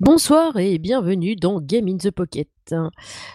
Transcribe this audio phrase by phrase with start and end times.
[0.00, 2.48] Bonsoir et bienvenue dans Game in the Pocket,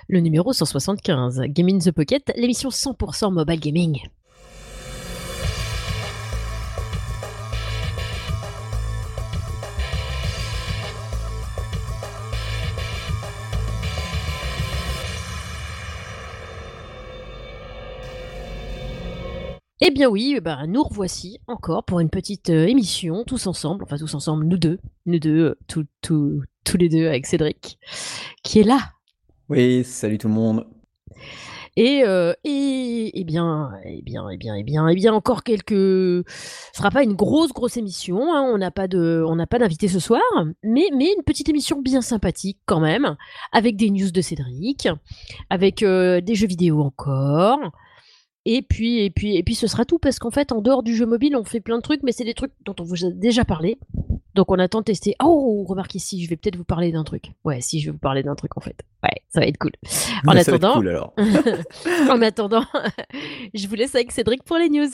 [0.07, 1.41] le numéro 175.
[1.47, 3.99] Game in the Pocket, l'émission 100% mobile gaming.
[19.81, 23.97] Eh bien oui, bah, nous revoici encore pour une petite euh, émission, tous ensemble, enfin
[23.97, 27.77] tous ensemble, nous deux, nous deux, euh, tout- tout- tous les deux avec Cédric,
[28.43, 28.79] qui est là.
[29.49, 30.65] Oui, salut tout le monde.
[31.75, 35.71] Et, euh, et, eh bien, eh bien, eh bien, eh bien, eh bien, encore quelques.
[35.71, 36.23] Ce
[36.73, 38.33] sera pas une grosse, grosse émission.
[38.33, 40.21] hein, on n'a pas de, on n'a pas d'invité ce soir,
[40.63, 43.15] mais, mais une petite émission bien sympathique quand même,
[43.51, 44.87] avec des news de Cédric,
[45.49, 47.59] avec euh, des jeux vidéo encore.
[48.45, 50.95] Et puis, et puis, et puis, ce sera tout parce qu'en fait, en dehors du
[50.95, 53.09] jeu mobile, on fait plein de trucs, mais c'est des trucs dont on vous a
[53.09, 53.79] déjà parlé.
[54.35, 55.15] Donc, on attend de tester.
[55.23, 57.33] Oh, remarquez ici, je vais peut-être vous parler d'un truc.
[57.43, 58.75] Ouais, si, je vais vous parler d'un truc en fait.
[59.03, 59.71] Ouais, ça va être cool.
[60.25, 61.13] En attendant, cool alors.
[62.09, 62.65] en attendant,
[63.53, 64.89] je vous laisse avec Cédric pour les news.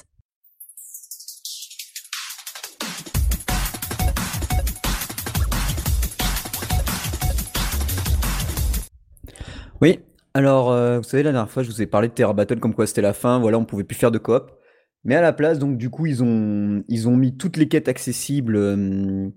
[9.82, 10.00] Oui,
[10.34, 12.74] alors euh, vous savez, la dernière fois, je vous ai parlé de Terra Battle comme
[12.74, 14.59] quoi c'était la fin, voilà, on pouvait plus faire de coop.
[15.04, 17.88] Mais à la place, donc du coup, ils ont, ils ont mis toutes les quêtes
[17.88, 18.56] accessibles.
[18.58, 19.28] euh,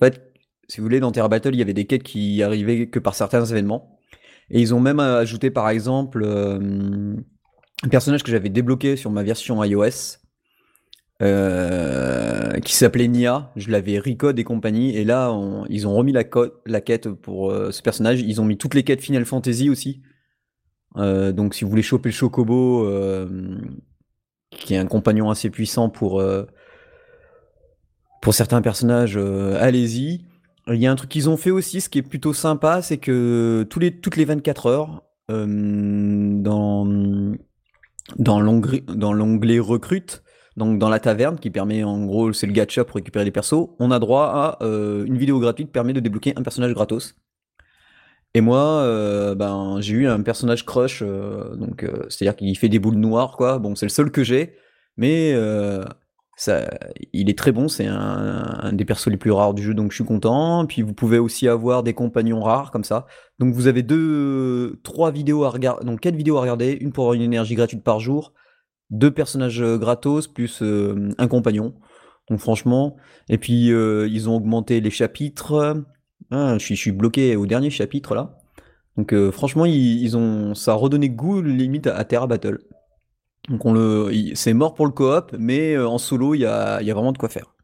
[0.00, 0.32] en fait,
[0.68, 3.14] si vous voulez, dans Terra Battle, il y avait des quêtes qui arrivaient que par
[3.14, 3.98] certains événements.
[4.50, 7.16] Et ils ont même ajouté, par exemple, euh,
[7.84, 10.18] un personnage que j'avais débloqué sur ma version iOS.
[11.22, 15.32] euh, qui s'appelait Nia, je l'avais recode et compagnie, et là
[15.68, 16.24] ils ont remis la,
[16.66, 20.02] la quête pour ce personnage, ils ont mis toutes les quêtes Final Fantasy aussi,
[20.96, 22.86] donc si vous voulez choper le Chocobo,
[24.58, 26.46] qui est un compagnon assez puissant pour, euh,
[28.30, 30.24] certains personnages, euh, allez-y.
[30.68, 32.98] Il y a un truc qu'ils ont fait aussi, ce qui est plutôt sympa, c'est
[32.98, 35.46] que tous les, toutes les 24 heures, euh,
[36.40, 36.86] dans,
[38.16, 40.22] dans l'onglet recrute,
[40.56, 43.70] donc dans la taverne, qui permet en gros, c'est le gacha pour récupérer les persos,
[43.80, 47.16] on a droit à une vidéo gratuite permet de débloquer un personnage gratos.
[48.34, 52.70] Et moi, euh, ben, j'ai eu un personnage crush, euh, donc euh, c'est-à-dire qu'il fait
[52.70, 53.58] des boules noires, quoi.
[53.58, 54.56] Bon, c'est le seul que j'ai,
[54.96, 55.34] mais
[56.36, 56.70] ça,
[57.12, 57.68] il est très bon.
[57.68, 60.66] C'est un, un des persos les plus rares du jeu, donc je suis content.
[60.66, 63.06] Puis vous pouvez aussi avoir des compagnons rares comme ça.
[63.38, 67.04] Donc vous avez deux, trois vidéos à regarder, donc quatre vidéos à regarder, une pour
[67.04, 68.32] avoir une énergie gratuite par jour,
[68.90, 71.74] deux personnages gratos plus un compagnon.
[72.30, 72.96] Donc franchement,
[73.28, 75.84] et puis ils ont augmenté les chapitres.
[76.34, 78.38] Ah, je suis, bloqué au dernier chapitre là.
[78.96, 82.58] Donc euh, franchement, ils, ont, ça a redonné goût limite à, Terra Battle.
[83.50, 86.80] Donc on le, c'est mort pour le coop, mais euh, en solo, il y a,
[86.80, 87.54] vraiment de quoi faire.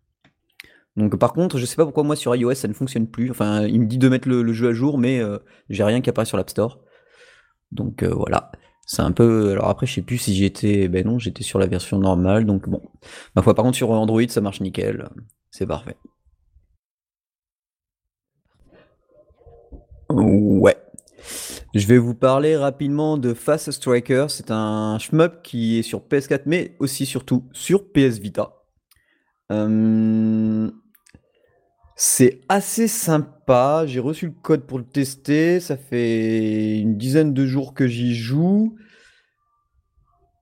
[0.97, 3.31] Donc par contre, je sais pas pourquoi moi sur iOS ça ne fonctionne plus.
[3.31, 5.39] Enfin, il me dit de mettre le, jeu à jour, mais euh,
[5.71, 6.81] j'ai rien qui apparaît sur l'App Store.
[7.73, 8.53] Donc voilà.
[8.85, 9.53] C'est un peu.
[9.53, 10.89] Alors après, je sais plus si j'étais.
[10.89, 12.45] Ben non, j'étais sur la version normale.
[12.45, 12.83] Donc bon.
[13.35, 15.09] Ma foi, par contre, sur Android, ça marche nickel.
[15.51, 15.97] C'est parfait.
[20.11, 20.77] Ouais.
[21.75, 24.27] Je vais vous parler rapidement de Fast Striker.
[24.29, 28.53] C'est un shmup qui est sur PS4, mais aussi surtout sur PS Vita.
[29.53, 30.71] Euh,
[31.97, 33.85] C'est assez sympa.
[33.87, 35.61] J'ai reçu le code pour le tester.
[35.61, 38.77] Ça fait une dizaine de jours que j'y joue.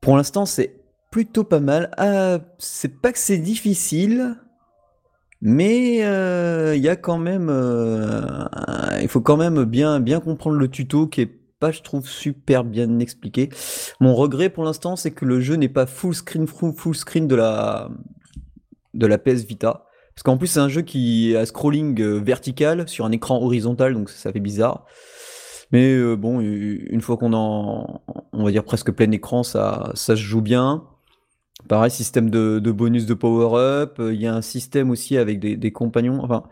[0.01, 1.91] Pour l'instant, c'est plutôt pas mal.
[1.97, 4.37] Ah, c'est pas que c'est difficile,
[5.41, 8.47] mais euh, il y a quand même, euh,
[9.01, 12.65] il faut quand même bien bien comprendre le tuto qui est pas, je trouve, super
[12.65, 13.49] bien expliqué.
[14.01, 17.35] Mon regret pour l'instant, c'est que le jeu n'est pas full screen full, screen de
[17.37, 17.91] la
[18.95, 19.87] de la PS Vita.
[20.15, 23.93] Parce qu'en plus, c'est un jeu qui à scrolling euh, vertical sur un écran horizontal,
[23.95, 24.87] donc ça, fait bizarre.
[25.73, 28.03] Mais euh, bon, une fois qu'on en,
[28.33, 30.85] on va dire presque plein écran, ça, ça se joue bien.
[31.69, 33.99] Pareil, système de, bonus de power-up.
[33.99, 36.23] euh, Il y a un système aussi avec des, compagnons.
[36.23, 36.45] Enfin,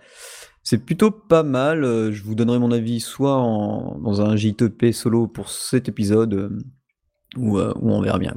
[0.62, 1.84] c'est plutôt pas mal.
[1.84, 6.34] euh, Je vous donnerai mon avis soit en- dans un JTP solo pour cet épisode,
[6.34, 6.58] euh,
[7.36, 8.34] ou, on verra bien.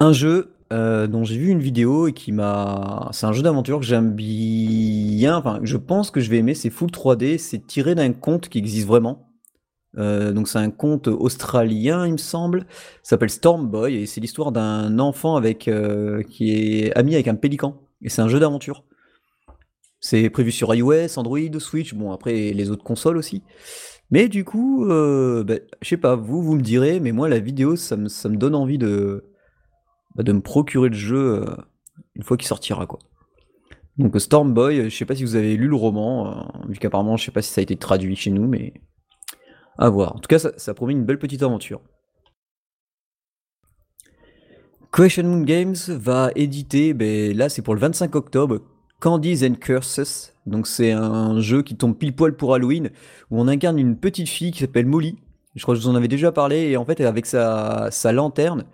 [0.00, 3.08] Un jeu dont j'ai vu une vidéo et qui m'a.
[3.12, 5.36] C'est un jeu d'aventure que j'aime bien.
[5.38, 6.54] Enfin, je pense que je vais aimer.
[6.54, 7.38] C'est Full 3D.
[7.38, 9.27] C'est tiré d'un conte qui existe vraiment.
[9.98, 12.66] Euh, donc c'est un conte australien, il me semble.
[13.02, 17.34] S'appelle Storm Boy et c'est l'histoire d'un enfant avec euh, qui est ami avec un
[17.34, 17.80] pélican.
[18.02, 18.84] Et c'est un jeu d'aventure.
[20.00, 21.94] C'est prévu sur iOS, Android, Switch.
[21.94, 23.42] Bon après les autres consoles aussi.
[24.10, 26.14] Mais du coup, euh, bah, je sais pas.
[26.14, 27.00] Vous, vous me direz.
[27.00, 29.24] Mais moi la vidéo, ça me, donne envie de
[30.14, 31.44] bah, de me procurer le jeu
[32.14, 33.00] une fois qu'il sortira quoi.
[33.96, 37.24] Donc Storm Boy, je sais pas si vous avez lu le roman, vu qu'apparemment je
[37.24, 38.74] sais pas si ça a été traduit chez nous, mais
[39.78, 40.16] à voir.
[40.16, 41.80] En tout cas, ça, promet une belle petite aventure.
[44.92, 48.60] Question Moon Games va éditer, ben, là c'est pour le 25 octobre,
[49.00, 50.34] Candies and Curses.
[50.46, 52.90] Donc c'est un jeu qui tombe pile poil pour Halloween,
[53.30, 55.16] où on incarne une petite fille qui s'appelle Molly.
[55.54, 58.64] Je crois que je vous en avais déjà parlé, et en fait avec sa, lanterne,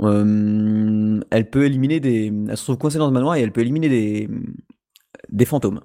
[0.00, 2.32] euh, elle peut éliminer des...
[2.48, 4.28] Elle se trouve coincée dans le manoir et elle peut éliminer des,
[5.28, 5.80] des fantômes.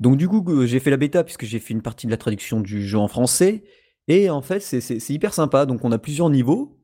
[0.00, 2.60] Donc du coup, j'ai fait la bêta puisque j'ai fait une partie de la traduction
[2.60, 3.64] du jeu en français.
[4.08, 5.66] Et en fait, c'est hyper sympa.
[5.66, 6.78] Donc on a plusieurs niveaux.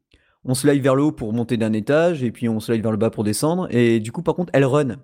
[0.44, 2.98] On slide vers le haut pour monter d'un étage, et puis on slide vers le
[2.98, 3.66] bas pour descendre.
[3.70, 4.96] Et du coup, par contre, elle run.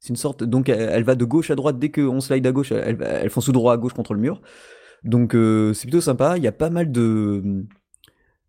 [0.00, 0.42] C'est une sorte.
[0.42, 1.78] Donc elle, va de gauche à droite.
[1.78, 4.40] Dès qu'on slide à gauche, elle, elle fonce droit à gauche contre le mur.
[5.04, 6.36] Donc euh, c'est plutôt sympa.
[6.36, 7.64] Il y a pas mal de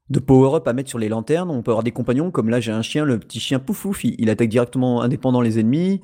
[0.10, 1.52] de power-up à mettre sur les lanternes.
[1.52, 4.16] On peut avoir des compagnons, comme là j'ai un chien, le petit chien Poufouf, il,
[4.18, 6.02] il attaque directement indépendant les ennemis.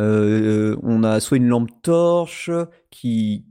[0.00, 2.50] Euh, on a soit une lampe torche
[2.90, 3.44] qui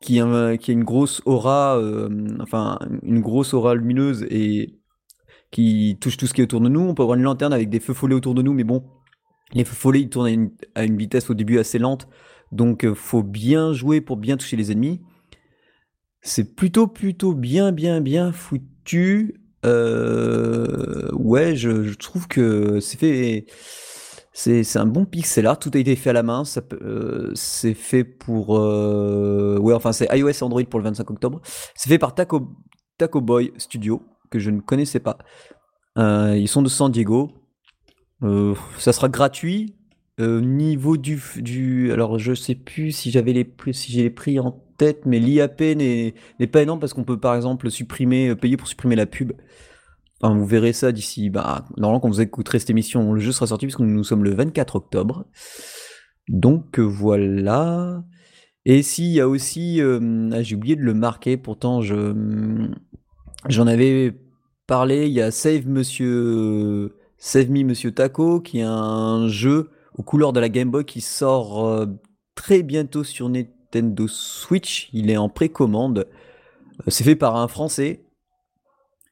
[0.00, 4.78] qui a, une grosse aura, euh, enfin une grosse aura lumineuse et
[5.50, 6.80] qui touche tout ce qui est autour de nous.
[6.80, 8.84] On peut avoir une lanterne avec des feux follets autour de nous, mais bon,
[9.54, 12.06] les feux follets ils tournent à une, vitesse au début assez lente,
[12.52, 15.00] donc euh, faut bien jouer pour bien toucher les ennemis.
[16.20, 19.40] C'est plutôt plutôt bien bien bien foutu.
[19.64, 23.46] ouais, je, je, trouve que c'est fait
[24.36, 26.42] c'est un bon pixel art, tout a été fait à la main,
[26.72, 28.58] euh, c'est fait pour...
[28.58, 31.40] Euh, ouais, enfin c'est iOS Android pour le 25 octobre.
[31.76, 32.48] C'est fait par Taco,
[32.98, 35.18] Taco Boy Studio, que je ne connaissais pas.
[35.98, 37.30] Euh, ils sont de San Diego.
[38.78, 39.76] ça sera gratuit.
[40.18, 41.92] niveau du, du...
[41.92, 45.60] Alors je sais plus si j'avais les si j'ai les prix en tête, mais l'IAP
[45.60, 46.12] n'est
[46.50, 49.32] pas énorme parce qu'on peut par exemple supprimer, payer pour supprimer la pub
[50.30, 51.30] vous verrez ça d'ici.
[51.30, 54.34] Bah, normalement, quand vous écouterez cette émission, le jeu sera sorti puisque nous sommes le
[54.34, 55.26] 24 octobre.
[56.28, 58.04] Donc voilà.
[58.64, 62.14] Et s'il y a aussi, euh, ah, j'ai oublié de le marquer, pourtant je
[63.48, 64.16] j'en avais
[64.66, 65.06] parlé.
[65.06, 70.32] Il y a Save Monsieur Save Me Monsieur Taco, qui est un jeu aux couleurs
[70.32, 71.86] de la Game Boy qui sort euh,
[72.34, 74.88] très bientôt sur Nintendo Switch.
[74.92, 76.06] Il est en précommande.
[76.80, 78.03] Euh, c'est fait par un Français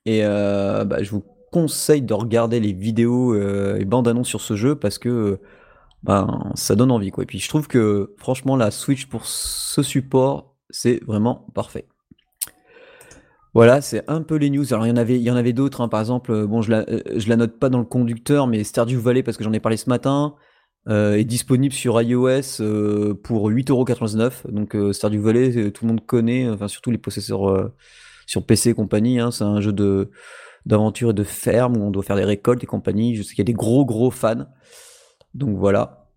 [0.07, 4.41] et euh, bah, je vous conseille de regarder les vidéos euh, et bandes annonces sur
[4.41, 5.39] ce jeu parce que
[6.03, 7.11] ben, ça donne envie.
[7.11, 7.25] Quoi.
[7.25, 11.87] Et puis je trouve que franchement la Switch pour ce support, c'est vraiment parfait.
[13.55, 14.73] Voilà, c'est un peu les news.
[14.73, 15.83] Alors il y en avait, avait d'autres.
[15.83, 15.89] Hein.
[15.89, 18.99] Par exemple, euh, bon, je la, je la note pas dans le conducteur, mais Stardew
[18.99, 20.35] Valley parce que j'en ai parlé ce matin.
[20.89, 24.51] est disponible sur iOS pour 8,99€.
[24.51, 27.73] Donc Stardew Valley, tout le monde connaît, enfin surtout les possesseurs
[28.27, 29.19] sur PC et compagnie.
[29.19, 30.11] Hein, c'est un jeu de
[30.65, 33.17] d'aventure et de ferme où on doit faire des récoltes et compagnie.
[33.17, 34.47] Je sais qu'il y a des gros gros fans.
[35.35, 36.09] Donc voilà.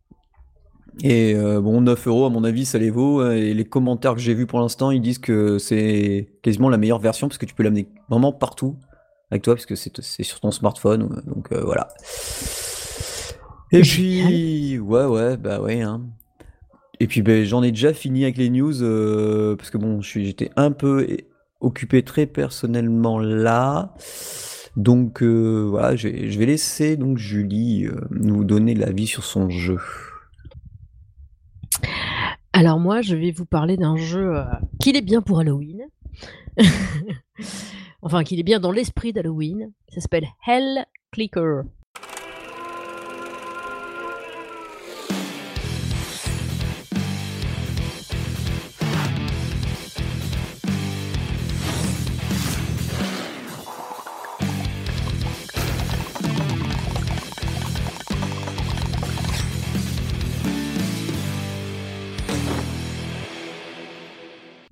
[1.04, 3.30] Et euh, bon, 9 euros à mon avis, ça les vaut.
[3.32, 7.00] Et les commentaires que j'ai vus pour l'instant, ils disent que c'est quasiment la meilleure
[7.00, 8.78] version parce que tu peux l'amener vraiment partout
[9.32, 11.22] avec toi parce que c'est sur ton smartphone.
[11.26, 11.90] Donc euh, voilà.
[13.72, 15.82] Et puis, ouais, ouais, bah ouais.
[15.82, 16.02] Hein.
[17.00, 20.52] Et puis ben, j'en ai déjà fini avec les news euh, parce que bon, j'étais
[20.56, 21.06] un peu
[21.66, 23.94] occupé très personnellement là.
[24.76, 29.80] Donc euh, voilà, je vais laisser donc Julie euh, nous donner l'avis sur son jeu.
[32.54, 34.44] Alors moi, je vais vous parler d'un jeu euh,
[34.80, 35.84] qui est bien pour Halloween.
[38.02, 39.72] enfin, qu'il est bien dans l'esprit d'Halloween.
[39.90, 41.64] Ça s'appelle Hell Clicker.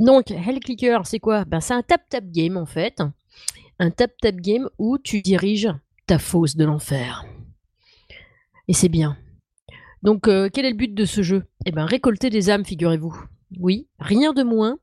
[0.04, 1.46] Donc, Hell Clicker, c'est quoi?
[1.46, 3.02] Ben, C'est un tap-tap game en fait.
[3.80, 5.74] Un tap-tap game où tu diriges
[6.08, 7.24] ta fosse de l'enfer.
[8.68, 9.16] Et c'est bien.
[10.02, 11.46] Donc, euh, quel est le but de ce jeu?
[11.66, 13.16] Eh bien, récolter des âmes, figurez-vous.
[13.58, 14.78] Oui, rien de moins.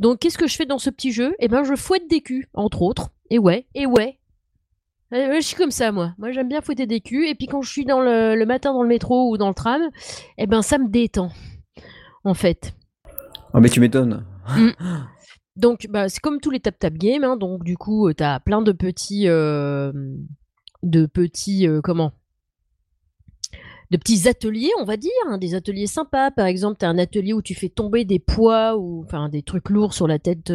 [0.00, 1.32] Donc, qu'est-ce que je fais dans ce petit jeu?
[1.38, 3.10] Eh bien, je fouette des culs, entre autres.
[3.30, 4.18] Et ouais, et ouais.
[5.14, 6.12] Euh, je suis comme ça, moi.
[6.18, 7.28] Moi, j'aime bien fouetter des culs.
[7.28, 9.80] Et puis, quand je suis dans le, matin dans le métro ou dans le tram,
[10.38, 11.30] eh ben, ça me détend,
[12.24, 12.74] en fait.
[13.54, 14.24] Oh, mais tu m'étonnes.
[14.56, 14.72] Mm.
[15.56, 17.24] Donc, bah, c'est comme tous les tap-tap games.
[17.24, 19.28] Hein, donc, du coup, euh, tu as plein de petits.
[19.28, 19.92] Euh,
[20.82, 21.68] de petits.
[21.68, 22.12] Euh, comment?
[23.90, 26.30] De petits ateliers, on va dire, hein, des ateliers sympas.
[26.30, 29.42] Par exemple, tu as un atelier où tu fais tomber des poids ou enfin des
[29.42, 30.52] trucs lourds sur la tête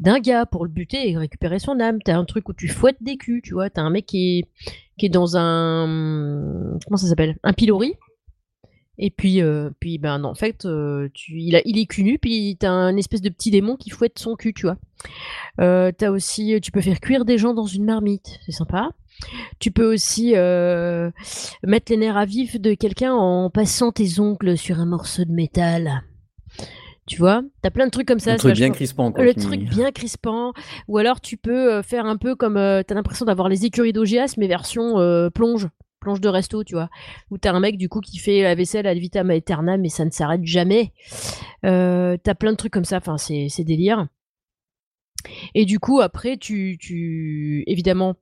[0.00, 1.98] d'un gars pour le buter et récupérer son âme.
[2.02, 3.68] Tu as un truc où tu fouettes des culs, tu vois.
[3.68, 4.44] Tu as un mec qui est,
[4.98, 6.78] qui est dans un.
[6.86, 7.36] Comment ça s'appelle?
[7.42, 7.96] Un pilori
[8.98, 12.18] Et puis, euh, puis ben en fait, euh, tu, il, a, il est cul nu,
[12.18, 14.76] puis t'as un espèce de petit démon qui fouette son cul, tu vois.
[15.60, 18.90] Euh, aussi, tu peux faire cuire des gens dans une marmite, c'est sympa.
[19.58, 21.10] Tu peux aussi euh,
[21.62, 25.32] mettre les nerfs à vif de quelqu'un en passant tes ongles sur un morceau de
[25.32, 26.02] métal.
[27.06, 28.32] Tu vois, t'as plein de trucs comme ça.
[28.32, 29.24] C'est truc bien crispant, quoi.
[29.24, 30.52] le truc bien crispant.
[30.88, 34.48] Ou alors tu peux faire un peu comme t'as l'impression d'avoir les écuries d'OGS mais
[34.48, 35.68] version plonge,
[36.06, 36.88] plonge de resto, tu vois.
[37.32, 40.04] Où t'as un mec du coup qui fait la vaisselle ad vitam aeternam mais ça
[40.04, 40.92] ne s'arrête jamais.
[41.64, 42.98] Euh, t'as plein de trucs comme ça.
[42.98, 44.06] Enfin c'est c'est délire.
[45.56, 48.14] Et du coup après tu tu évidemment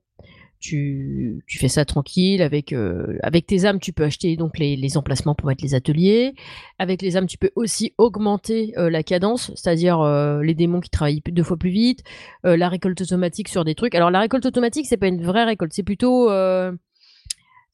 [0.59, 4.75] tu, tu fais ça tranquille avec euh, avec tes âmes tu peux acheter donc les,
[4.75, 6.33] les emplacements pour mettre les ateliers
[6.79, 10.89] avec les âmes tu peux aussi augmenter euh, la cadence c'est-à-dire euh, les démons qui
[10.89, 12.03] travaillent deux fois plus vite
[12.43, 15.73] la récolte automatique sur des trucs alors la récolte automatique c'est pas une vraie récolte
[15.73, 16.29] c'est plutôt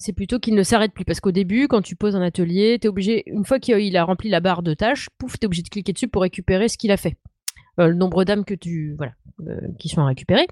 [0.02, 1.06] c'est plutôt qu'il ne s'arrête plus.
[1.06, 4.30] Parce qu'au début quand tu poses un atelier t'es obligé une fois qu'il a rempli
[4.30, 6.98] la barre de tâches pouf t'es obligé de cliquer dessus pour récupérer ce qu'il a
[6.98, 7.16] fait
[7.78, 9.14] le nombre d'âmes que tu voilà
[9.48, 10.48] euh, qui sont récupérées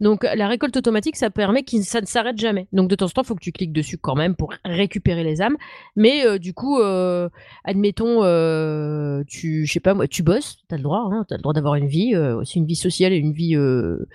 [0.00, 2.66] donc la récolte automatique, ça permet que ça ne s'arrête jamais.
[2.72, 5.22] Donc de temps en temps, il faut que tu cliques dessus quand même pour récupérer
[5.22, 5.56] les âmes.
[5.96, 7.28] Mais euh, du coup, euh,
[7.64, 11.42] admettons, euh, tu, je sais pas moi, tu bosses, t'as le droit, hein, t'as le
[11.42, 14.06] droit d'avoir une vie, euh, aussi une vie sociale et une vie euh,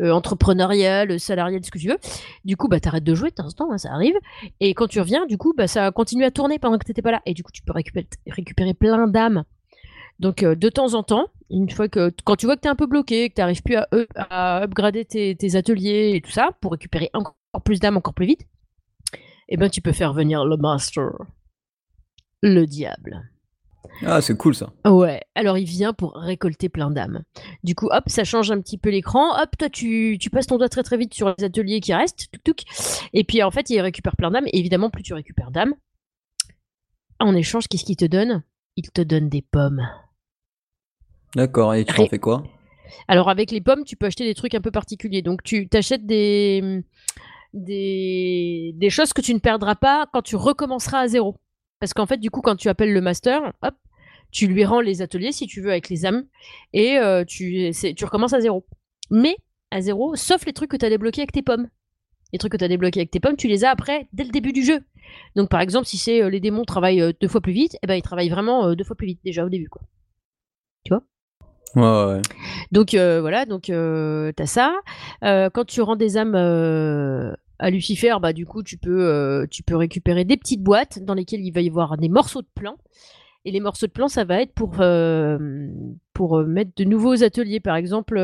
[0.00, 1.98] euh, entrepreneuriale, salariale, ce que tu veux.
[2.44, 4.14] Du coup, bah t'arrêtes de jouer de temps en temps, hein, ça arrive.
[4.60, 7.10] Et quand tu reviens, du coup, bah ça continue à tourner pendant que t'étais pas
[7.10, 7.22] là.
[7.26, 9.44] Et du coup, tu peux récupérer, récupérer plein d'âmes.
[10.22, 12.70] Donc euh, de temps en temps, une fois que quand tu vois que tu es
[12.70, 16.20] un peu bloqué, que tu n'arrives plus à, up- à upgrader tes, tes ateliers et
[16.20, 18.46] tout ça, pour récupérer encore plus d'âmes encore plus vite,
[19.48, 21.10] eh ben tu peux faire venir le master,
[22.40, 23.28] le diable.
[24.06, 24.72] Ah, c'est cool ça.
[24.86, 27.24] Ouais, alors il vient pour récolter plein d'âmes.
[27.64, 29.36] Du coup, hop, ça change un petit peu l'écran.
[29.42, 32.28] Hop, toi, tu, tu passes ton doigt très très vite sur les ateliers qui restent.
[33.12, 34.46] Et puis en fait, il récupère plein d'âmes.
[34.46, 35.74] Et évidemment, plus tu récupères d'âmes,
[37.18, 38.44] en échange, qu'est-ce qu'il te donne?
[38.76, 39.82] Il te donne des pommes.
[41.34, 42.44] D'accord, et tu en fais quoi?
[43.08, 45.22] Alors avec les pommes, tu peux acheter des trucs un peu particuliers.
[45.22, 46.82] Donc tu t'achètes des,
[47.54, 51.36] des des choses que tu ne perdras pas quand tu recommenceras à zéro.
[51.80, 53.74] Parce qu'en fait, du coup, quand tu appelles le master, hop,
[54.30, 56.24] tu lui rends les ateliers si tu veux avec les âmes
[56.72, 58.66] et euh, tu tu recommences à zéro.
[59.10, 59.36] Mais
[59.70, 61.68] à zéro, sauf les trucs que tu as débloqués avec tes pommes.
[62.32, 64.30] Les trucs que tu as débloqués avec tes pommes, tu les as après dès le
[64.30, 64.80] début du jeu.
[65.34, 67.86] Donc par exemple, si c'est euh, les démons travaillent euh, deux fois plus vite, eh
[67.86, 69.82] ben ils travaillent vraiment deux fois plus vite déjà au début quoi.
[70.90, 70.98] Ouais,
[71.74, 74.74] Donc euh, voilà, donc euh, t'as ça.
[75.24, 79.62] Euh, quand tu rends des âmes euh, à Lucifer, bah du coup tu peux tu
[79.62, 82.76] peux récupérer des petites boîtes dans lesquelles il va y avoir des morceaux de plan.
[83.44, 84.76] Et les morceaux de plan, ça va être pour
[86.44, 87.58] mettre de nouveaux ateliers.
[87.58, 88.16] Par exemple,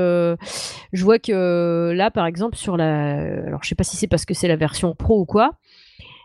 [0.93, 3.15] je vois que là, par exemple, sur la,
[3.47, 5.55] alors je sais pas si c'est parce que c'est la version pro ou quoi,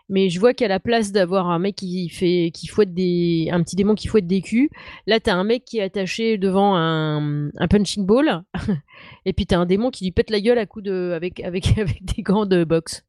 [0.08, 3.62] mais je vois qu'à la place d'avoir un mec qui fait qui fouette des un
[3.62, 4.68] petit démon qui fouette des culs,
[5.06, 8.42] là t'as un mec qui est attaché devant un, un punching ball
[9.24, 11.74] et puis t'as un démon qui lui pète la gueule à coups de avec avec
[12.02, 13.04] des gants de boxe.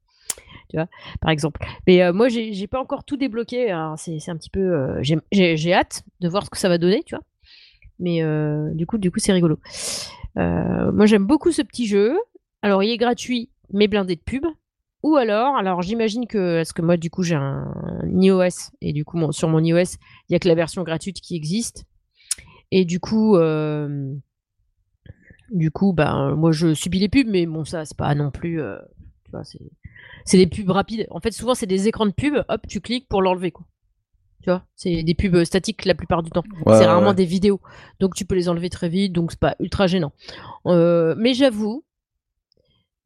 [0.69, 0.87] Tu vois,
[1.21, 1.63] par exemple.
[1.85, 6.03] Mais euh, moi j'ai pas encore tout débloqué, c'est un petit peu euh, j'ai- hâte
[6.21, 7.23] de voir ce que ça va donner, tu vois.
[7.99, 9.59] Mais euh, du coup du coup c'est rigolo.
[10.35, 12.17] Moi j'aime beaucoup ce petit jeu.
[12.61, 14.45] Alors il est gratuit mais blindé de pub.
[15.05, 17.71] Ou alors, alors j'imagine que, parce que moi du coup j'ai un,
[18.01, 19.97] un iOS, et du coup mon- sur mon iOS,
[20.27, 21.85] il y a que la version gratuite qui existe.
[22.71, 24.15] Et du coup, euh,
[25.51, 28.59] du coup, ben moi je subis les pubs, mais bon ça c'est pas non plus,
[28.59, 28.79] euh,
[29.25, 29.62] tu vois, c'est
[30.25, 31.05] c'est des pubs rapides.
[31.12, 33.67] En fait souvent c'est des écrans de pub, hop tu cliques pour l'enlever quoi.
[34.41, 36.43] Tu vois, c'est des pubs statiques la plupart du temps.
[36.65, 37.15] Ouais, c'est rarement ouais.
[37.15, 37.62] des vidéos,
[38.00, 40.13] donc tu peux les enlever très vite, donc c'est pas ultra gênant.
[40.65, 41.83] Euh, mais j'avoue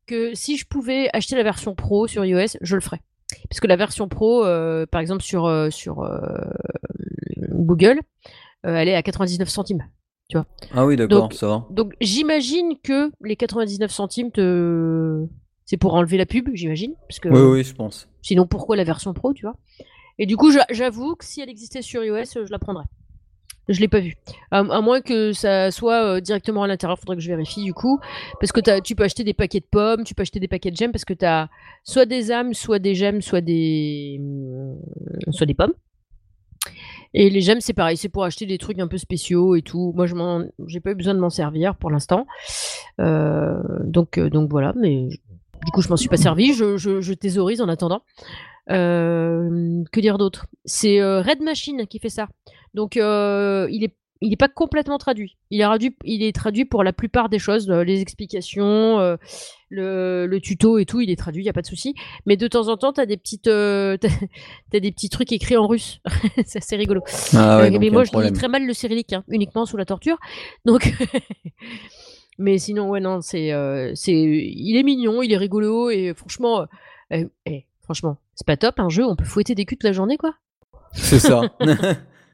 [0.09, 2.99] que si je pouvais acheter la version pro sur iOS, je le ferais.
[3.49, 6.17] Parce que la version pro, euh, par exemple sur, euh, sur euh,
[7.51, 8.01] Google,
[8.65, 9.87] euh, elle est à 99 centimes.
[10.73, 11.65] Ah oui, d'accord, ça va.
[11.71, 15.25] Donc j'imagine que les 99 centimes, te...
[15.65, 16.93] c'est pour enlever la pub, j'imagine.
[17.25, 18.07] Oui, oui, je pense.
[18.21, 19.55] sinon, pourquoi la version pro, tu vois?
[20.19, 22.83] Et du coup, j'a- j'avoue que si elle existait sur iOS, je la prendrais.
[23.67, 24.15] Je l'ai pas vue.
[24.49, 27.73] À, à moins que ça soit euh, directement à l'intérieur, faudrait que je vérifie du
[27.73, 27.99] coup.
[28.39, 30.75] Parce que tu peux acheter des paquets de pommes, tu peux acheter des paquets de
[30.75, 31.49] gemmes, parce que tu as
[31.83, 34.79] soit des âmes, soit des gemmes, soit des, hum,
[35.31, 35.73] soit des pommes.
[37.13, 39.93] Et les gemmes, c'est pareil, c'est pour acheter des trucs un peu spéciaux et tout.
[39.95, 40.15] Moi, je
[40.67, 42.27] j'ai pas eu besoin de m'en servir pour l'instant.
[42.99, 46.53] Euh, donc, euh, donc voilà, mais du coup, je m'en suis pas servi.
[46.53, 48.01] Je, je, je thésaurise en attendant.
[48.69, 50.47] Euh, que dire d'autre?
[50.65, 52.27] C'est euh, Red Machine qui fait ça.
[52.73, 55.37] Donc, euh, il est il n'est pas complètement traduit.
[55.49, 59.15] Il est traduit, il est traduit pour la plupart des choses, les explications, euh,
[59.69, 61.95] le, tuto et tout, il est traduit, il n'y a pas de souci.
[62.25, 63.97] Mais de temps en temps, tu as des petites, euh,
[64.71, 66.01] des petits trucs écrits en russe.
[66.45, 67.01] c'est assez rigolo.
[67.33, 70.17] Ah mais moi, je lis très mal le cyrillique, hein, uniquement sous la torture.
[70.65, 70.93] Donc,
[72.37, 73.53] mais sinon, ouais, non, c'est,
[73.95, 76.65] c'est, il est mignon, il est rigolo et franchement,
[77.09, 77.27] eh,
[77.89, 79.03] franchement, c'est pas top un jeu.
[79.03, 80.35] On peut fouetter des culs toute la journée, quoi.
[80.93, 81.41] C'est ça.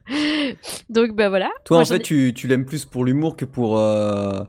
[0.90, 1.50] Donc bah voilà.
[1.64, 4.44] Toi en fait tu, tu l'aimes plus pour l'humour que pour, euh,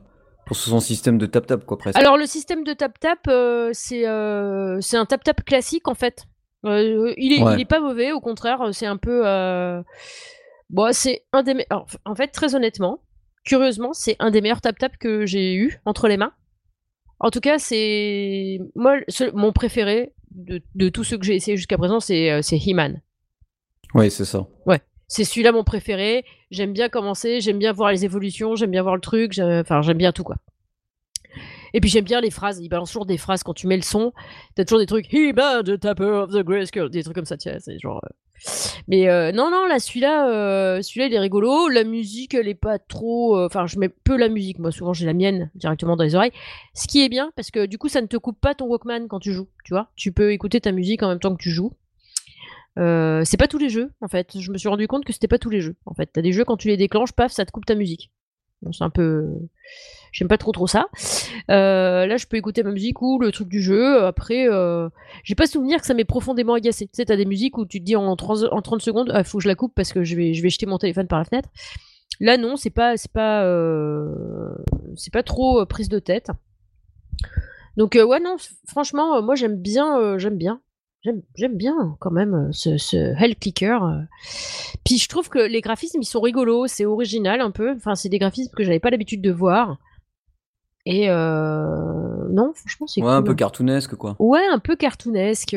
[0.46, 1.98] pour son système de tap-tap quoi presque.
[1.98, 6.26] Alors le système de tap-tap euh, c'est euh, c'est un tap-tap classique en fait.
[6.64, 9.22] il, est, il est pas mauvais au contraire c'est un peu...
[10.70, 11.66] Bon c'est un des...
[12.04, 13.00] en fait très honnêtement,
[13.42, 16.34] curieusement c'est un des meilleurs tap-tap que j'ai eu entre les mains.
[17.18, 18.60] En tout cas c'est...
[18.76, 18.98] Moi
[19.32, 23.02] mon préféré de, de tous ceux que j'ai essayé jusqu'à présent c'est He-Man.
[23.94, 24.46] Oui, c'est ça.
[24.66, 26.24] Ouais c'est celui-là mon préféré.
[26.50, 29.98] J'aime bien commencer, j'aime bien voir les évolutions, j'aime bien voir le truc, enfin j'aime
[29.98, 30.36] bien tout quoi.
[31.74, 33.82] Et puis j'aime bien les phrases, il balance toujours des phrases quand tu mets le
[33.82, 34.12] son.
[34.54, 37.56] T'as toujours des trucs, he the tapper of the Grayskull, des trucs comme ça, tiens,
[37.58, 38.02] c'est genre.
[38.04, 38.08] Euh.
[38.86, 41.68] Mais euh, non, non, là celui-là, euh, celui-là il est rigolo.
[41.68, 43.38] La musique, elle est pas trop.
[43.44, 46.32] Enfin, je mets peu la musique, moi souvent j'ai la mienne directement dans les oreilles.
[46.74, 49.08] Ce qui est bien parce que du coup ça ne te coupe pas ton Walkman
[49.08, 49.90] quand tu joues, tu vois.
[49.96, 51.72] Tu peux écouter ta musique en même temps que tu joues.
[52.78, 54.38] Euh, c'est pas tous les jeux, en fait.
[54.38, 55.76] Je me suis rendu compte que c'était pas tous les jeux.
[55.84, 58.12] En fait, t'as des jeux quand tu les déclenches, paf, ça te coupe ta musique.
[58.72, 59.26] c'est un peu,
[60.18, 60.88] j'aime pas trop trop ça.
[61.48, 64.04] Euh, là, je peux écouter ma musique ou le truc du jeu.
[64.04, 64.88] Après, euh...
[65.22, 66.86] j'ai pas souvenir que ça m'ait profondément agacé.
[66.86, 69.16] Tu sais, t'as des musiques où tu te dis en 30, en 30 secondes, il
[69.16, 71.06] ah, faut que je la coupe parce que je vais, je vais jeter mon téléphone
[71.06, 71.48] par la fenêtre.
[72.18, 74.52] Là, non, c'est pas, c'est pas, euh,
[74.96, 76.30] c'est pas trop prise de tête.
[77.76, 80.60] Donc ouais, non, franchement, moi j'aime bien, j'aime bien.
[81.36, 83.84] J'aime bien quand même euh, ce, ce Hell Clicker.
[83.84, 84.00] Euh.
[84.84, 87.74] Puis je trouve que les graphismes ils sont rigolos, c'est original un peu.
[87.76, 89.78] Enfin, c'est des graphismes que j'avais pas l'habitude de voir.
[90.90, 92.28] Et euh...
[92.30, 94.16] non, franchement, c'est ouais, un peu cartoonesque quoi.
[94.18, 95.54] Ouais, un peu cartoonesque.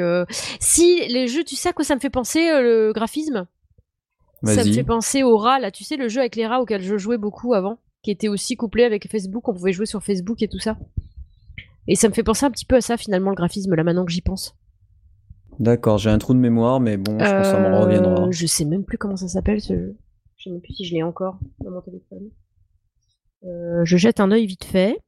[0.60, 3.48] Si les jeux, tu sais à quoi ça me fait penser euh, le graphisme?
[4.44, 6.82] Ça me fait penser au rat là, tu sais le jeu avec les rats auquel
[6.82, 10.42] je jouais beaucoup avant, qui était aussi couplé avec Facebook, on pouvait jouer sur Facebook
[10.42, 10.78] et tout ça.
[11.88, 14.04] Et ça me fait penser un petit peu à ça finalement le graphisme là maintenant
[14.04, 14.58] que j'y pense.
[15.60, 18.28] D'accord, j'ai un trou de mémoire, mais bon, je pense que ça me reviendra.
[18.28, 19.96] Euh, je sais même plus comment ça s'appelle ce jeu.
[20.36, 22.32] Je sais même plus si je l'ai encore dans mon téléphone.
[23.46, 25.00] Euh, je jette un œil vite fait.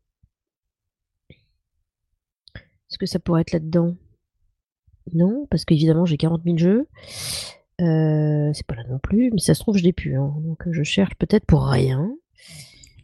[2.93, 3.95] Est-ce que ça pourrait être là-dedans?
[5.13, 6.87] Non, parce qu'évidemment j'ai 40 000 jeux.
[7.81, 10.15] Euh, c'est pas là non plus, mais ça se trouve je l'ai plus.
[10.15, 10.33] Hein.
[10.43, 12.13] Donc je cherche peut-être pour rien.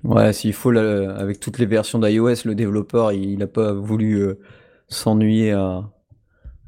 [0.04, 4.36] Ouais, s'il faut, avec toutes les versions d'iOS, le développeur il n'a pas voulu
[4.88, 5.92] s'ennuyer à,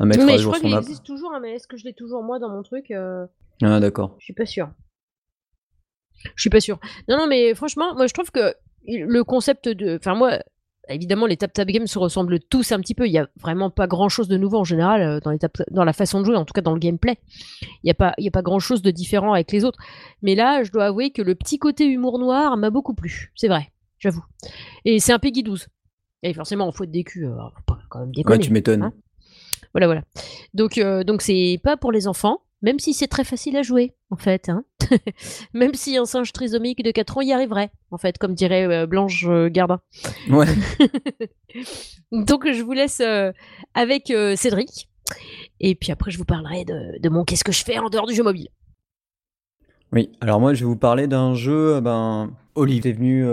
[0.03, 2.49] mais je crois qu'il existe toujours, hein, mais est-ce que je l'ai toujours moi dans
[2.49, 3.25] mon truc euh,
[3.61, 4.15] Ah d'accord.
[4.19, 4.71] Je suis pas sûr.
[6.35, 6.79] Je suis pas sûr.
[7.07, 8.55] Non, non, mais franchement, moi je trouve que
[8.87, 9.97] le concept de.
[9.97, 10.39] Enfin, moi,
[10.93, 13.07] évidemment, les tap-tap games se ressemblent tous un petit peu.
[13.07, 15.39] Il y a vraiment pas grand-chose de nouveau en général euh, dans, les
[15.71, 17.17] dans la façon de jouer, en tout cas dans le gameplay.
[17.61, 19.79] Il n'y a pas, y a pas grand-chose de différent avec les autres.
[20.21, 23.31] Mais là, je dois avouer que le petit côté humour noir m'a beaucoup plu.
[23.35, 24.23] C'est vrai, j'avoue.
[24.85, 25.67] Et c'est un Peggy 12.
[26.23, 27.25] Et forcément, on fouette des culs.
[27.25, 27.35] Euh,
[27.89, 28.37] quand même déconner.
[28.37, 28.83] Ouais, tu m'étonnes.
[28.83, 28.93] Hein.
[29.73, 30.03] Voilà, voilà.
[30.53, 33.93] Donc, euh, donc c'est pas pour les enfants, même si c'est très facile à jouer,
[34.09, 34.49] en fait.
[34.49, 34.63] Hein.
[35.53, 38.85] même si un singe trisomique de 4 ans y arriverait, en fait, comme dirait euh,
[38.85, 39.79] Blanche euh, Gardin.
[40.29, 40.47] Ouais.
[42.11, 43.01] donc, je vous laisse
[43.73, 44.89] avec Cédric.
[45.59, 48.07] Et puis après, je vous parlerai de, de mon qu'est-ce que je fais en dehors
[48.07, 48.47] du jeu mobile.
[49.93, 53.25] Oui, alors moi je vais vous parler d'un jeu, ben, Olive est venu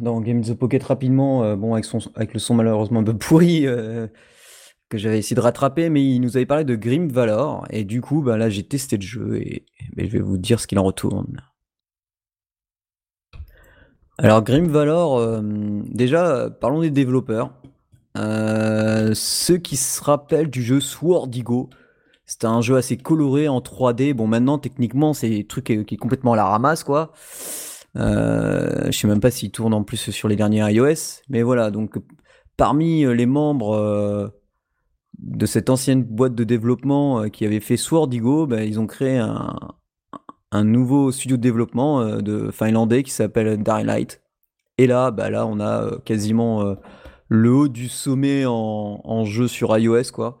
[0.00, 3.66] dans Game the Pocket rapidement, bon avec, son, avec le son malheureusement un peu pourri,
[4.96, 8.22] j'avais essayé de rattraper, mais il nous avait parlé de Grim Valor, et du coup,
[8.22, 9.64] bah là, j'ai testé le jeu, et,
[9.96, 11.40] je vais vous dire ce qu'il en retourne.
[14.18, 15.40] Alors, Grim Valor, euh,
[15.86, 17.50] déjà, parlons des développeurs.
[18.16, 21.68] Euh, ceux qui se rappellent du jeu Swordigo,
[22.24, 24.14] c'était un jeu assez coloré en 3D.
[24.14, 27.12] Bon, maintenant, techniquement, c'est un truc qui est, complètement à la ramasse, quoi.
[27.96, 31.70] Euh, je sais même pas s'il tourne en plus sur les derniers iOS, mais voilà.
[31.70, 31.96] Donc,
[32.56, 34.32] parmi les membres
[35.18, 39.18] de cette ancienne boîte de développement euh, qui avait fait Swordigo, bah, ils ont créé
[39.18, 39.74] un,
[40.64, 44.22] nouveau studio de développement euh, de finlandais qui s'appelle Light.
[44.78, 46.76] Et là, bah là, on a euh, quasiment
[47.28, 50.38] le haut du sommet en, jeu sur iOS, quoi.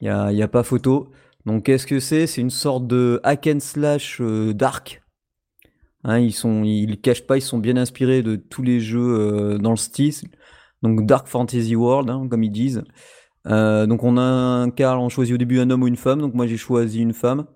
[0.00, 1.10] Il n'y a, pas photo.
[1.46, 2.26] Donc, qu'est-ce que c'est?
[2.26, 5.02] C'est une sorte de hack and slash dark.
[6.04, 9.70] Hein, ils sont, ils cachent pas, ils sont bien inspirés de tous les jeux dans
[9.70, 10.14] le style.
[10.82, 12.82] Donc, Dark Fantasy World, hein, comme ils disent.
[13.48, 16.20] Euh, donc on a un Carl, on choisit au début un homme ou une femme.
[16.20, 17.46] Donc moi j'ai choisi une femme.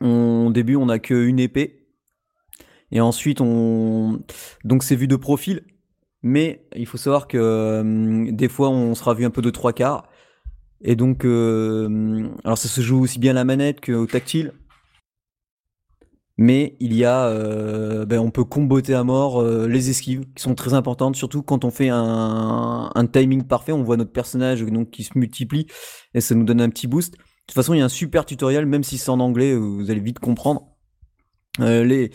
[0.00, 1.84] au début on a qu'une épée.
[2.94, 4.22] Et ensuite, on.
[4.64, 5.62] Donc, c'est vu de profil.
[6.22, 9.74] Mais il faut savoir que euh, des fois, on sera vu un peu de trois
[9.74, 10.08] quarts.
[10.80, 14.54] Et donc, euh, alors ça se joue aussi bien à la manette qu'au tactile.
[16.36, 20.54] Mais il y a, euh, ben, on peut comboter à mort les esquives qui sont
[20.54, 23.72] très importantes, surtout quand on fait un, un, timing parfait.
[23.72, 25.66] On voit notre personnage donc qui se multiplie
[26.12, 27.12] et ça nous donne un petit boost.
[27.12, 29.90] De toute façon, il y a un super tutoriel, même si c'est en anglais, vous
[29.90, 30.74] allez vite comprendre.
[31.60, 32.10] Euh, les...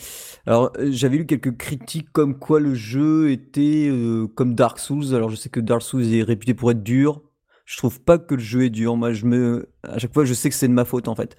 [0.46, 5.16] Alors, j'avais lu quelques critiques comme quoi le jeu était euh, comme Dark Souls.
[5.16, 7.22] Alors, je sais que Dark Souls est réputé pour être dur.
[7.66, 8.96] Je trouve pas que le jeu est dur.
[8.96, 11.38] Moi, je me, à chaque fois, je sais que c'est de ma faute en fait.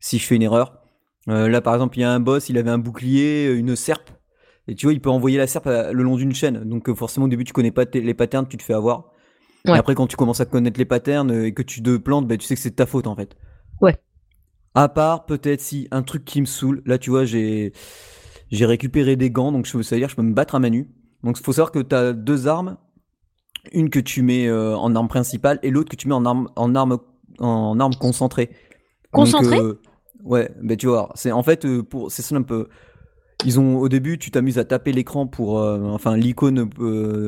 [0.00, 0.81] Si je fais une erreur.
[1.28, 4.10] Euh, là, par exemple, il y a un boss, il avait un bouclier, une serpe.
[4.68, 6.64] Et tu vois, il peut envoyer la serpe le long d'une chaîne.
[6.64, 9.12] Donc, forcément, au début, tu connais pas les patterns, tu te fais avoir.
[9.66, 12.36] Et après, quand tu commences à connaître les patterns et que tu te plantes, bah,
[12.36, 13.36] tu sais que c'est de ta faute en fait.
[13.80, 13.96] Ouais.
[14.74, 16.82] À part peut-être si un truc qui me saoule.
[16.86, 17.72] Là, tu vois, j'ai
[18.50, 20.90] j'ai récupéré des gants, donc ça veut dire je peux me battre à main nue.
[21.22, 22.76] Donc il faut savoir que tu as deux armes,
[23.72, 26.48] une que tu mets euh, en arme principale et l'autre que tu mets en arme
[26.56, 26.98] en arme
[27.38, 28.50] en arme concentrée.
[29.12, 29.58] Concentrée?
[29.58, 29.80] euh,
[30.24, 32.68] Ouais, ben tu vois, c'est en fait euh, pour c'est ça un peu
[33.44, 36.70] ils ont au début, tu t'amuses à taper l'écran pour, enfin l'icône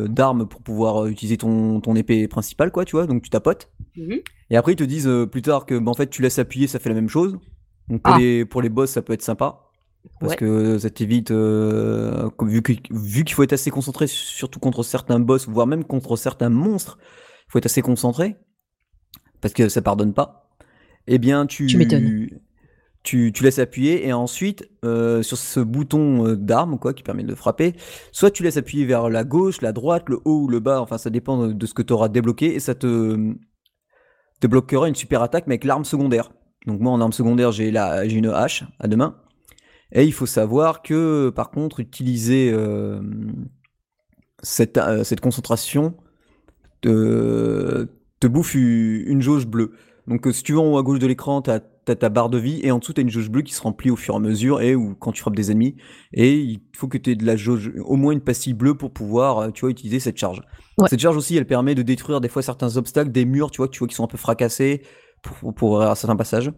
[0.06, 3.08] d'arme pour pouvoir utiliser ton, ton épée principale, quoi, tu vois.
[3.08, 3.68] Donc tu tapotes.
[3.96, 4.20] Mhm.
[4.50, 6.66] Et après, ils te disent euh, plus tard que, bah, en fait, tu laisses appuyer,
[6.66, 7.38] ça fait la même chose.
[7.88, 8.18] Donc pour, ah.
[8.18, 9.60] les, pour les boss, ça peut être sympa.
[10.20, 15.48] Parce que ça t'évite, euh, vu qu'il faut être assez concentré, surtout contre certains boss,
[15.48, 16.98] voire même contre certains monstres,
[17.48, 18.36] il faut être assez concentré.
[19.40, 20.50] Parce que ça pardonne pas.
[21.06, 21.66] Eh bien, tu.
[21.66, 22.40] Tu,
[23.04, 27.74] tu, laisses appuyer et ensuite euh, sur ce bouton d'arme quoi qui permet de frapper,
[28.10, 30.98] soit tu laisses appuyer vers la gauche, la droite, le haut ou le bas, enfin
[30.98, 33.36] ça dépend de ce que tu auras débloqué et ça te
[34.40, 36.30] te bloquera une super attaque, mais avec l'arme secondaire.
[36.66, 39.16] Donc moi, en arme secondaire, j'ai une hache à deux mains.
[39.92, 43.00] Et il faut savoir que, par contre, utiliser euh,
[44.42, 45.94] cette, euh, cette, concentration
[46.80, 47.88] te,
[48.20, 49.72] te bouffe une jauge bleue.
[50.06, 51.42] Donc si tu vas en haut à gauche de l'écran,
[51.84, 53.90] t'as ta barre de vie et en dessous t'as une jauge bleue qui se remplit
[53.90, 55.76] au fur et à mesure et ou quand tu frappes des ennemis
[56.12, 58.92] et il faut que tu aies de la jauge au moins une pastille bleue pour
[58.92, 60.42] pouvoir euh, tu vois utiliser cette charge.
[60.86, 63.68] Cette charge aussi elle permet de détruire des fois certains obstacles, des murs tu vois
[63.68, 64.82] tu vois qui sont un peu fracassés
[65.22, 66.52] pour, pour, certains passages.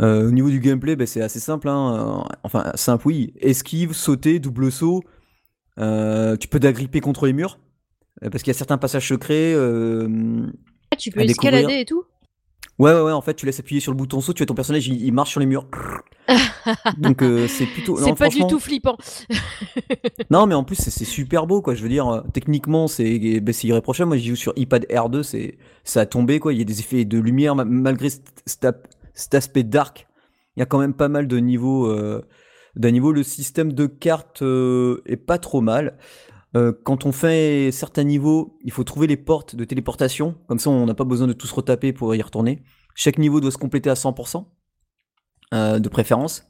[0.00, 1.68] Euh, au niveau du gameplay, ben, c'est assez simple.
[1.68, 2.24] Hein.
[2.42, 3.32] Enfin, simple, oui.
[3.40, 5.02] Esquive, sauter, double saut.
[5.78, 7.58] Euh, tu peux d'agripper contre les murs.
[8.20, 9.54] Parce qu'il y a certains passages secrets.
[9.54, 12.04] Ah, tu peux escalader et tout?
[12.78, 14.54] Ouais, ouais, ouais, en fait, tu laisses appuyer sur le bouton saut, tu vois ton
[14.54, 15.66] personnage, il, marche sur les murs.
[16.98, 17.96] Donc, euh, c'est plutôt.
[17.96, 18.96] C'est pas du tout flippant.
[20.30, 21.74] non, mais en plus, c'est super beau, quoi.
[21.74, 24.08] Je veux dire, euh, techniquement, c'est ben, irréprochable.
[24.08, 26.52] Moi, j'y joue sur iPad R2, c'est ça a tombé, quoi.
[26.52, 28.08] Il y a des effets de lumière, malgré
[28.44, 30.08] cet aspect dark.
[30.56, 31.86] Il y a quand même pas mal de niveaux.
[31.86, 32.22] Euh,
[32.74, 35.96] d'un niveau, le système de cartes est pas trop mal.
[36.56, 40.36] Euh, quand on fait certains niveaux, il faut trouver les portes de téléportation.
[40.46, 42.62] Comme ça, on n'a pas besoin de tous retaper pour y retourner.
[42.94, 44.46] Chaque niveau doit se compléter à 100%,
[45.52, 46.46] euh, de préférence.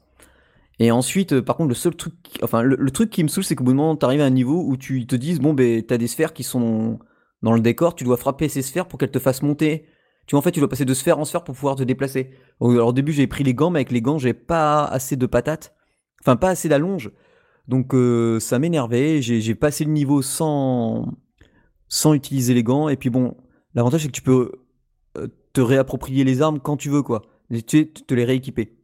[0.77, 2.13] Et ensuite, euh, par contre, le seul truc,
[2.43, 4.63] enfin, le, truc qui me saoule, c'est qu'au bout d'un moment, arrives à un niveau
[4.63, 6.99] où tu te dis, bon, ben, t'as des sphères qui sont
[7.41, 9.87] dans le décor, tu dois frapper ces sphères pour qu'elles te fassent monter.
[10.27, 12.31] Tu vois, en fait, tu dois passer de sphère en sphère pour pouvoir te déplacer.
[12.61, 15.25] Alors, au début, j'ai pris les gants, mais avec les gants, j'ai pas assez de
[15.25, 15.75] patates.
[16.21, 17.11] Enfin, pas assez d'allonge
[17.67, 21.13] donc euh, ça m'énervait, j'ai passé le niveau sans,
[21.87, 22.89] sans utiliser les gants.
[22.89, 23.35] Et puis bon,
[23.73, 24.51] l'avantage c'est que tu peux
[25.17, 27.23] euh, te réapproprier les armes quand tu veux, quoi.
[27.67, 28.75] Tu te les rééquiper.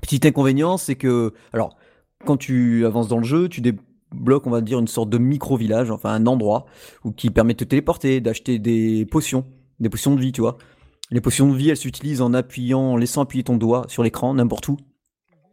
[0.00, 1.76] Petit inconvénient, c'est que, alors,
[2.24, 5.90] quand tu avances dans le jeu, tu débloques, on va dire, une sorte de micro-village,
[5.90, 6.66] enfin un endroit
[7.04, 9.46] où, qui permet de te téléporter, d'acheter des potions,
[9.80, 10.58] des potions de vie, tu vois.
[11.10, 14.34] Les potions de vie, elles s'utilisent en appuyant, en laissant appuyer ton doigt sur l'écran,
[14.34, 14.76] n'importe où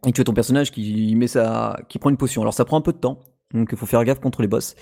[0.06, 2.42] et tu as ton personnage qui met ça, qui prend une potion.
[2.42, 3.20] Alors ça prend un peu de temps,
[3.52, 4.74] donc il faut faire gaffe contre les boss.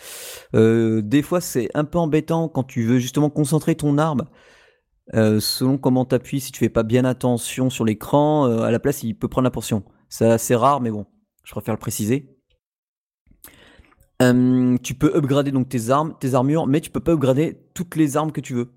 [0.55, 4.25] Euh, des fois c'est un peu embêtant quand tu veux justement concentrer ton arme.
[5.15, 8.79] Euh, selon comment t'appuies, si tu fais pas bien attention sur l'écran, euh, à la
[8.79, 9.83] place il peut prendre la potion.
[10.09, 11.07] C'est assez rare, mais bon,
[11.45, 12.29] je préfère le préciser.
[14.21, 18.17] tu peux upgrader donc tes armes, tes armures, mais tu peux pas upgrader toutes les
[18.17, 18.73] armes que tu veux.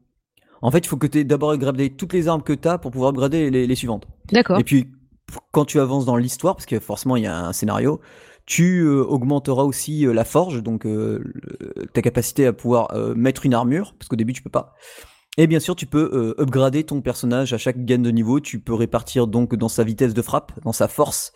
[0.62, 2.80] En fait, il faut que tu aies d'abord upgradé toutes les armes que tu as
[2.80, 4.08] pour pouvoir upgrader les, les suivantes.
[4.32, 4.58] D'accord.
[4.58, 4.88] Et puis
[5.52, 8.00] quand tu avances dans l'histoire, parce que forcément il y a un scénario,
[8.46, 11.24] tu euh, augmenteras aussi euh, la forge, donc euh,
[11.94, 14.76] ta capacité à pouvoir mettre une armure, parce qu'au début tu peux pas.
[15.38, 18.40] Et bien sûr, tu peux upgrader ton personnage à chaque gain de niveau.
[18.40, 21.34] Tu peux répartir donc dans sa vitesse de frappe, dans sa force,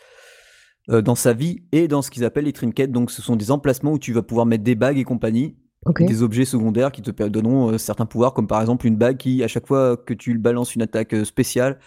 [0.88, 2.94] dans sa vie et dans ce qu'ils appellent les trinkets.
[2.94, 5.58] Donc, ce sont des emplacements où tu vas pouvoir mettre des bagues et compagnie,
[6.00, 9.50] des objets secondaires qui te donneront certains pouvoirs, comme par exemple une bague qui, à
[9.50, 11.78] chaque fois que tu balances une attaque spéciale,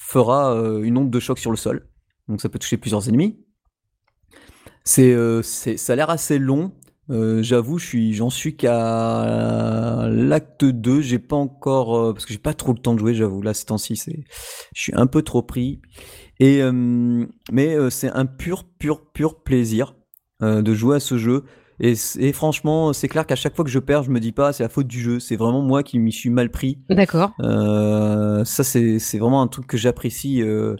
[0.00, 1.86] fera euh, une onde de choc sur le sol.
[2.26, 3.38] Donc ça peut toucher plusieurs ennemis.
[4.82, 6.72] C'est, euh, ça a l'air assez long.
[7.10, 11.02] Euh, j'avoue, je suis, j'en suis qu'à l'acte 2.
[11.02, 13.42] J'ai pas encore, parce que j'ai pas trop le temps de jouer, j'avoue.
[13.42, 14.24] Là, ce temps-ci, c'est,
[14.74, 15.82] je suis un peu trop pris.
[16.38, 16.62] Et,
[17.52, 19.96] mais c'est un pur, pur, pur plaisir
[20.40, 21.44] de jouer à ce jeu.
[21.82, 24.62] Et, franchement, c'est clair qu'à chaque fois que je perds, je me dis pas, c'est
[24.62, 25.18] la faute du jeu.
[25.18, 26.78] C'est vraiment moi qui m'y suis mal pris.
[26.90, 27.32] D'accord.
[27.40, 30.42] Euh, ça, c'est vraiment un truc que j'apprécie.
[30.42, 30.76] euh.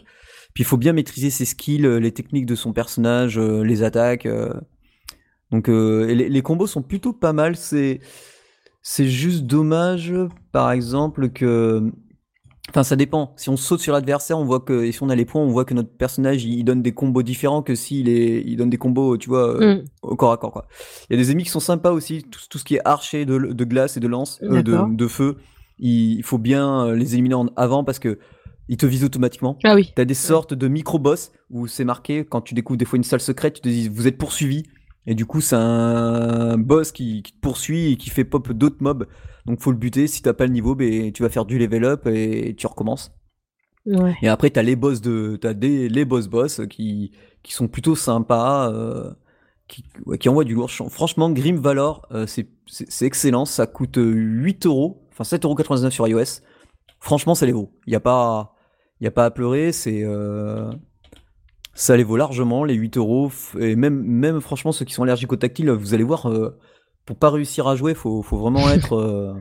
[0.53, 4.27] Puis il faut bien maîtriser ses skills, euh, les techniques de son personnage, les attaques.
[5.51, 7.55] Donc les, les combos sont plutôt pas mal.
[7.55, 7.99] C'est
[8.83, 10.13] c'est juste dommage,
[10.51, 11.91] par exemple, que.
[12.71, 13.33] Enfin, ça dépend.
[13.35, 14.85] Si on saute sur l'adversaire, on voit que.
[14.85, 17.21] Et si on a les points, on voit que notre personnage il donne des combos
[17.21, 19.83] différents que s'il est, il donne des combos, tu vois, euh, Mm.
[20.03, 20.67] au corps à corps, quoi.
[21.09, 22.23] Il y a des ennemis qui sont sympas aussi.
[22.23, 25.07] Tout, tout ce qui est archer de, de glace et de lance, euh, de, de
[25.07, 25.35] feu,
[25.79, 28.19] il, faut bien euh, les éliminer en avant parce que
[28.69, 29.57] ils te visent automatiquement.
[29.65, 29.91] Ah oui.
[29.93, 33.19] T'as des sortes de micro-boss où c'est marqué, quand tu découvres des fois une salle
[33.19, 34.63] secrète, tu te dis vous êtes poursuivi.
[35.07, 38.77] Et du coup, c'est un boss qui, qui te poursuit et qui fait pop d'autres
[38.79, 39.07] mobs.
[39.45, 40.07] Donc faut le buter.
[40.07, 43.11] Si t'as pas le niveau, ben, tu vas faire du level up et tu recommences.
[43.85, 44.15] Ouais.
[44.21, 47.11] Et après, t'as les boss de, t'as des les boss boss qui
[47.43, 49.11] qui sont plutôt sympas, euh,
[49.67, 50.69] qui, ouais, qui envoient du lourd.
[50.69, 53.45] Franchement, Grim Valor, euh, c'est c'est c'est excellent.
[53.45, 56.41] Ça coûte euh, 8 euros, enfin 7,99€ sur iOS.
[56.99, 57.71] Franchement, ça les vaut.
[57.87, 58.55] Il y a pas
[58.99, 59.71] il y a pas à pleurer.
[59.71, 60.71] C'est euh,
[61.73, 63.31] ça les vaut largement les 8 euros.
[63.59, 66.57] Et même même franchement, ceux qui sont allergiques au tactile, vous allez voir, euh,
[67.05, 69.33] pour pas réussir à jouer, faut faut vraiment être euh,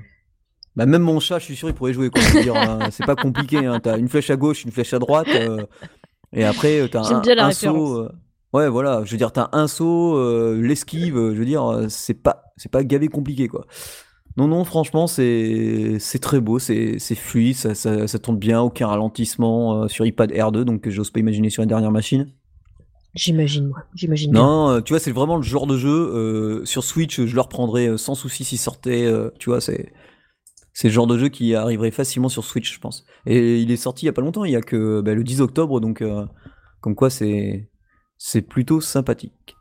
[0.76, 2.10] bah, même mon chat, je suis sûr, il pourrait jouer.
[2.56, 3.58] hein, c'est pas compliqué.
[3.58, 3.80] Hein.
[3.80, 5.28] T'as une flèche à gauche, une flèche à droite.
[5.28, 5.64] euh,
[6.32, 7.88] et après, euh, t'as un, bien la un référence.
[7.88, 7.98] saut.
[7.98, 8.12] euh,
[8.52, 9.02] ouais, voilà.
[9.04, 10.16] Je veux dire, t'as un saut,
[10.54, 11.14] l'esquive.
[11.16, 13.66] je veux dire, c'est pas, c'est pas gavé compliqué, quoi.
[14.36, 18.60] Non, non, franchement, c'est, c'est très beau, c'est, c'est fluide, ça, ça, ça tourne bien,
[18.60, 22.32] aucun ralentissement sur iPad R2, donc j'ose pas imaginer sur la dernière machine.
[23.14, 23.84] J'imagine, moi.
[23.94, 24.32] J'imagine.
[24.32, 25.88] Non, euh, tu vois, c'est vraiment le genre de jeu.
[25.90, 29.04] euh, sur Switch, je le reprendrais euh, sans souci s'il sortait.
[29.04, 29.92] euh, tu vois, c'est
[30.72, 33.04] c'est le genre de jeu qui arriverait facilement sur Switch, je pense.
[33.26, 35.24] Et il est sorti il y a pas longtemps, il y a que bah, le
[35.24, 36.24] 10 octobre, donc euh,
[36.80, 37.68] comme quoi c'est
[38.18, 39.56] c'est plutôt sympathique.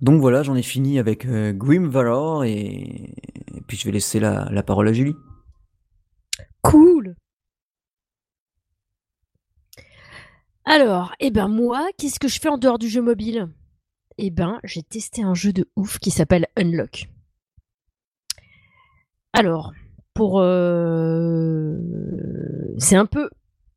[0.00, 2.52] Donc voilà, j'en ai fini avec euh, Grim Valor et...
[2.54, 5.16] et puis je vais laisser la, la parole à Julie.
[6.62, 7.16] Cool.
[10.70, 13.48] Alors, eh ben moi, qu'est-ce que je fais en dehors du jeu mobile?
[14.18, 17.08] Eh ben, j'ai testé un jeu de ouf qui s'appelle Unlock.
[19.32, 19.72] Alors,
[20.12, 21.74] pour euh,
[22.76, 23.30] c'est un peu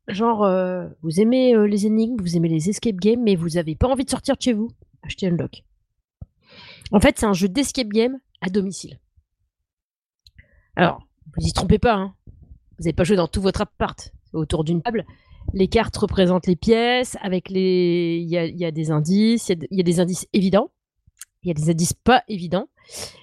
[0.06, 3.74] genre euh, vous aimez euh, les énigmes, vous aimez les escape games, mais vous avez
[3.74, 4.68] pas envie de sortir de chez vous,
[5.02, 5.64] achetez Unlock.
[6.90, 9.00] En fait, c'est un jeu d'escape game à domicile.
[10.76, 12.14] Alors, vous y trompez pas, hein.
[12.76, 15.06] Vous n'avez pas joué dans tout votre appart autour d'une table.
[15.52, 18.18] Les cartes représentent les pièces, avec les.
[18.22, 20.70] Il y a, des indices, il y a, des indices évidents,
[21.42, 22.68] il y a des indices pas évidents.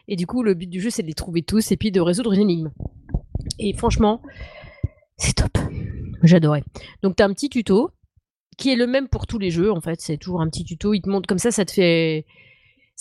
[0.08, 2.02] Et du coup, le but du jeu, c'est de les trouver tous et puis de
[2.02, 2.72] résoudre une énigme.
[3.58, 4.22] Et franchement,
[5.18, 5.58] c'est top.
[6.24, 6.63] J'adorais.
[7.02, 7.92] Donc, tu as un petit tuto
[8.58, 10.02] qui est le même pour tous les jeux, en fait.
[10.02, 10.94] C'est toujours un petit tuto.
[10.94, 12.26] Il te montre comme ça, ça te fait.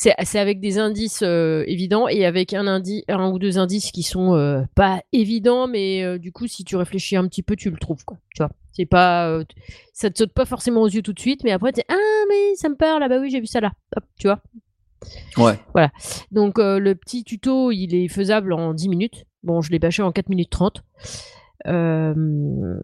[0.00, 4.04] C'est avec des indices euh, évidents et avec un, indi un ou deux indices qui
[4.04, 7.68] sont euh, pas évidents, mais euh, du coup, si tu réfléchis un petit peu, tu
[7.68, 8.04] le trouves.
[8.04, 9.40] Quoi, tu vois c'est pas,
[9.92, 11.96] ça te saute pas forcément aux yeux tout de suite, mais après, tu Ah,
[12.28, 13.72] mais ça me parle, ah bah oui, j'ai vu ça là.
[13.96, 14.40] Hop, tu vois
[15.36, 15.88] Ouais.
[16.30, 19.24] donc euh, le petit tuto, il est faisable en 10 minutes.
[19.42, 20.82] Bon, je l'ai bâché en 4 minutes 30.
[21.66, 22.78] Euh,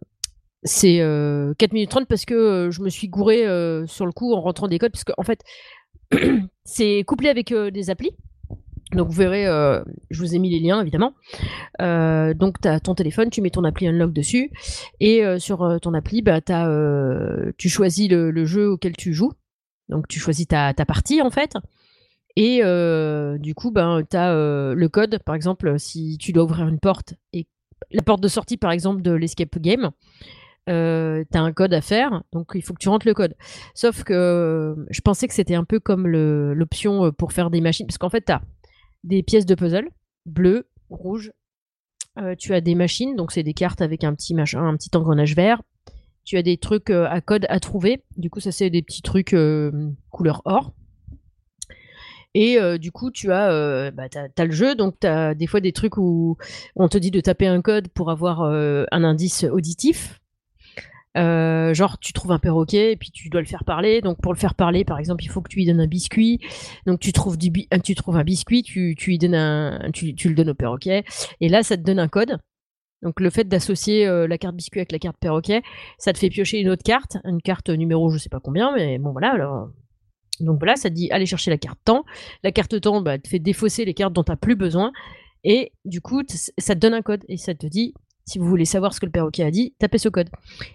[0.64, 4.12] c'est euh, 4 minutes 30 parce que euh, je me suis gouré euh, sur le
[4.12, 5.40] coup en rentrant des codes, parce qu'en en fait,
[6.64, 8.12] c'est couplé avec euh, des applis.
[8.92, 11.14] Donc vous verrez, euh, je vous ai mis les liens évidemment.
[11.80, 14.52] Euh, donc tu as ton téléphone, tu mets ton appli Unlock dessus,
[15.00, 16.40] et sur ton appli, bah,
[17.56, 19.32] tu choisis le, jeu auquel tu joues.
[19.88, 21.56] Donc tu choisis ta, partie en fait.
[22.36, 22.60] Et
[23.40, 27.14] du coup, ben, tu as le code, par exemple, si tu dois ouvrir une porte,
[27.32, 27.48] et
[27.90, 29.90] la porte de sortie, par exemple, de l'escape game,
[30.68, 33.34] euh, tu as un code à faire, donc il faut que tu rentres le code.
[33.74, 37.60] Sauf que euh, je pensais que c'était un peu comme l'option euh, pour faire des
[37.60, 38.42] machines, parce qu'en fait, tu as
[39.02, 39.88] des pièces de puzzle,
[40.26, 41.32] bleu, rouge,
[42.18, 44.34] euh, tu as des machines, donc c'est des cartes avec un petit,
[44.94, 45.62] engrenage vert,
[46.24, 49.36] tu as des trucs à code à trouver, du coup, ça c'est des petits trucs
[50.10, 50.72] couleur or.
[52.36, 55.72] Et du coup, tu as, bah, t'as le jeu, donc tu as des fois des
[55.72, 56.38] trucs où
[56.76, 60.18] on te dit de taper un code pour avoir un indice auditif.
[61.16, 64.00] Euh, genre, tu trouves un perroquet et puis tu dois le faire parler.
[64.00, 66.40] Donc, pour le faire parler, par exemple, il faut que tu lui donnes un biscuit.
[66.86, 70.28] Donc, tu trouves, euh, tu trouves un biscuit, tu, tu, lui donnes un, tu, tu
[70.28, 71.04] le donnes au perroquet.
[71.40, 72.38] Et là, ça te donne un code.
[73.02, 75.62] Donc, le fait d'associer euh, la carte biscuit avec la carte perroquet,
[75.98, 78.98] ça te fait piocher une autre carte, une carte numéro je sais pas combien, mais
[78.98, 79.32] bon, voilà.
[79.32, 79.68] Alors,
[80.40, 82.04] Donc voilà, ça te dit aller chercher la carte temps.
[82.42, 84.90] La carte temps bah, te fait défausser les cartes dont tu n'as plus besoin.
[85.44, 86.22] Et du coup,
[86.56, 87.92] ça te donne un code et ça te dit
[88.26, 90.30] si vous voulez savoir ce que le perroquet a dit, tapez ce code.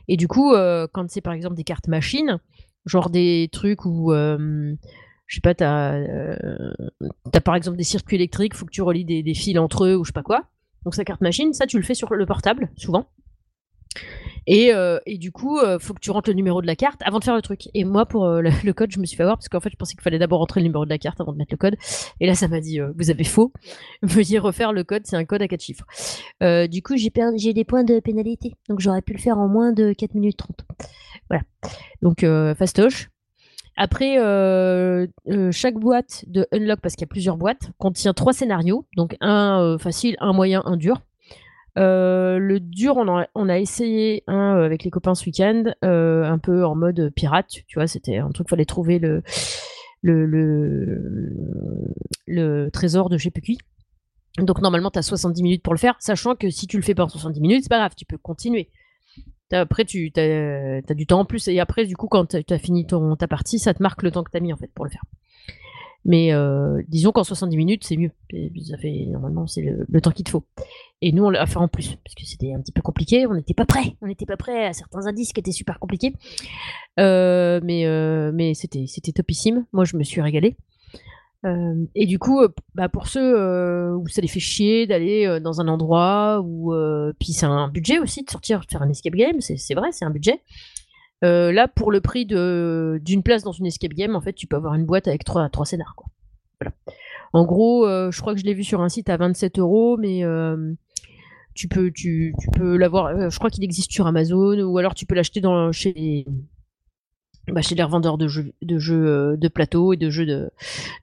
[0.07, 2.39] Et du coup, euh, quand c'est par exemple des cartes machines,
[2.85, 4.75] genre des trucs où, euh,
[5.25, 6.73] je sais pas, t'as euh,
[7.33, 9.95] as par exemple des circuits électriques, faut que tu relis des, des, fils entre eux
[9.95, 10.45] ou je sais pas quoi.
[10.83, 13.07] Donc sa carte machine, ça tu le fais sur le portable, souvent.
[14.47, 17.01] Et, euh, et, du coup, euh, faut que tu rentres le numéro de la carte
[17.03, 17.69] avant de faire le truc.
[17.73, 19.75] Et moi, pour euh, le, code, je me suis fait avoir parce qu'en fait, je
[19.75, 21.75] pensais qu'il fallait d'abord rentrer le numéro de la carte avant de mettre le code.
[22.19, 23.53] Et là, ça m'a dit, vous avez faux.
[24.01, 25.85] Veuillez refaire le code, c'est un code à 4 chiffres.
[26.67, 28.55] Du coup, j'ai j'ai des points de pénalité.
[28.69, 30.65] Donc, j'aurais pu le faire en moins de 4 minutes 30.
[31.29, 31.43] Voilà.
[32.01, 32.25] Donc,
[32.57, 33.09] fastoche.
[33.77, 34.15] Après,
[35.51, 38.87] chaque boîte de Unlock, parce qu'il y a plusieurs boîtes, contient trois scénarios.
[38.95, 41.01] Donc, un facile, un moyen, un dur.
[41.77, 46.65] Euh, le dur, on a, essayé euh, avec les copains ce week-end, euh, un peu
[46.65, 49.23] en mode pirate, tu vois, c'était un truc, fallait trouver le,
[50.01, 50.25] le,
[52.27, 53.31] le, trésor de chez
[54.39, 56.95] Donc normalement, tu as 70 minutes pour le faire, sachant que si tu le fais
[56.95, 58.69] pas en 70 minutes, c'est pas grave, tu peux continuer.
[59.51, 62.85] Après, tu as, du temps en plus, et après, du coup, quand tu as fini
[62.85, 64.85] ton, ta partie, ça te marque le temps que tu as mis en fait pour
[64.85, 65.03] le faire.
[66.05, 68.11] Mais euh, disons qu'en 70 minutes, c'est mieux.
[68.65, 70.43] Ça fait, normalement, c'est le, temps qu'il te faut.
[71.01, 73.27] Et nous, on l'a fait en plus, parce que c'était un petit peu compliqué.
[73.27, 73.95] On n'était pas prêt.
[74.01, 76.13] On n'était pas prêt à certains indices qui étaient super compliqués.
[76.99, 79.65] Euh, mais euh, mais c'était, c'était topissime.
[79.73, 80.55] Moi, je me suis régalée.
[81.95, 82.41] et du coup,
[82.75, 86.73] bah, pour ceux où ça les fait chier d'aller dans un endroit où.
[87.19, 90.05] puis c'est un budget aussi de sortir, de faire un escape game, c'est vrai, c'est
[90.05, 90.41] un budget.
[91.23, 94.55] Euh, là, pour le prix d'une place dans une escape game, en fait, tu peux
[94.55, 95.95] avoir une boîte avec trois, trois scénars.
[97.33, 99.97] En gros, euh, je crois que je l'ai vu sur un site à 27 euros,
[99.97, 100.73] mais euh,
[101.53, 101.91] tu peux,
[102.77, 103.29] l'avoir.
[103.29, 106.25] je crois qu'il existe sur Amazon, ou alors tu peux l'acheter chez les,
[107.47, 110.49] bah, chez revendeurs de jeux, de jeux de plateau et de jeux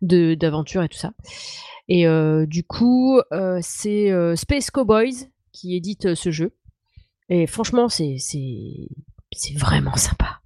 [0.03, 1.13] de d'aventure et tout ça.
[1.89, 2.07] Et
[2.47, 3.21] du coup,
[3.61, 6.53] c'est Space Cowboys qui édite ce jeu.
[7.29, 8.17] Et franchement, c'est
[9.37, 10.41] c'est vraiment sympa.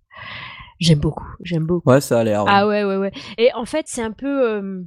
[0.81, 1.91] J'aime beaucoup, j'aime beaucoup.
[1.91, 2.45] Ouais, ça a l'air.
[2.47, 3.13] Ah ouais, ouais, ouais.
[3.37, 4.49] Et en fait, c'est un peu.
[4.49, 4.83] Euh,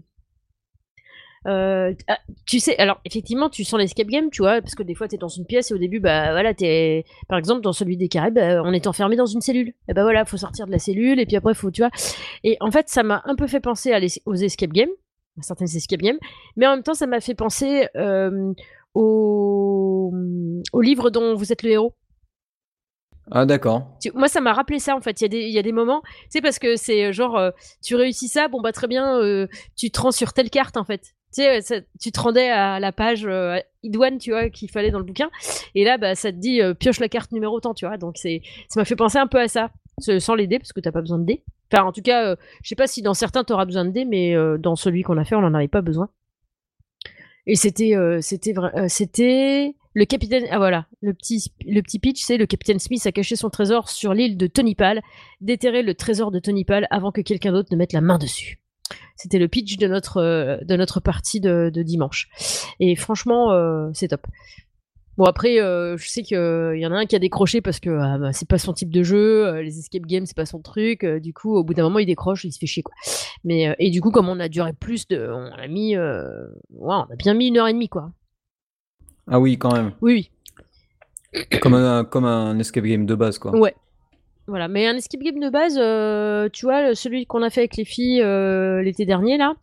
[1.46, 4.96] euh, ah, tu sais, alors effectivement, tu sens l'escape game, tu vois, parce que des
[4.96, 7.06] fois, tu es dans une pièce et au début, bah voilà, t'es.
[7.28, 9.74] Par exemple, dans celui des Caraïbes, bah, on est enfermé dans une cellule.
[9.88, 11.92] Et bah voilà, faut sortir de la cellule et puis après, faut, tu vois.
[12.44, 14.89] Et en fait, ça m'a un peu fait penser à aux escape games,
[15.38, 16.20] à certaines escape games,
[16.56, 18.52] mais en même temps, ça m'a fait penser euh,
[18.96, 20.12] au...
[20.72, 21.94] au livre dont vous êtes le héros.
[23.31, 23.97] Ah d'accord.
[24.13, 25.21] Moi ça m'a rappelé ça en fait.
[25.21, 27.51] Il y, a des, il y a moments, sais parce que c'est euh, genre euh,
[27.81, 30.83] tu réussis ça, bon bah très bien, euh, tu te rends sur telle carte en
[30.83, 31.13] fait.
[31.33, 33.27] Tu sais, tu te rendais à la page
[33.81, 35.31] idoine, tu vois, qu'il fallait dans le bouquin,
[35.73, 37.97] et là bah ça te dit pioche la carte numéro tant, tu vois.
[37.97, 40.79] Donc c'est, ça m'a fait penser un peu à ça, sans les dés parce que
[40.79, 41.43] t'as pas besoin de dés.
[41.71, 44.36] Enfin en tout cas, je sais pas si dans certains t'auras besoin de dés, mais
[44.59, 46.09] dans celui qu'on a fait, on en avait pas besoin.
[47.47, 48.53] Et c'était, c'était,
[48.88, 53.12] c'était le capitaine, ah voilà, le petit, le petit pitch, c'est le capitaine Smith a
[53.12, 55.01] caché son trésor sur l'île de Tony Pal,
[55.41, 58.60] déterrer le trésor de Tony Pal avant que quelqu'un d'autre ne mette la main dessus.
[59.15, 62.29] C'était le pitch de notre, euh, de notre partie de, dimanche.
[62.79, 64.25] Et franchement, euh, c'est top.
[65.15, 67.91] Bon après, euh, je sais qu'il y en a un qui a décroché parce que
[67.91, 71.06] ah, bah, c'est pas son type de jeu, les escape games c'est pas son truc.
[71.06, 72.95] du coup, au bout d'un moment, il décroche, il se fait chier quoi.
[73.43, 77.08] Mais et du coup, comme on a duré plus de, on a mis, on a
[77.15, 78.12] bien mis une heure et demie quoi.
[79.29, 79.93] Ah oui, quand même.
[80.01, 80.29] Oui,
[81.33, 81.59] oui.
[81.62, 83.55] Comme un, comme un escape game de base, quoi.
[83.57, 83.75] Ouais.
[84.47, 87.77] Voilà, mais un escape game de base, euh, tu vois, celui qu'on a fait avec
[87.77, 89.53] les filles euh, l'été dernier, là,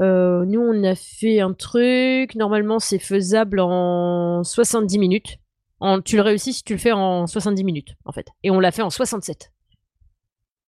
[0.00, 5.38] euh, nous, on a fait un truc, normalement, c'est faisable en 70 minutes.
[5.80, 8.28] En, tu le réussis si tu le fais en 70 minutes, en fait.
[8.42, 9.52] Et on l'a fait en 67.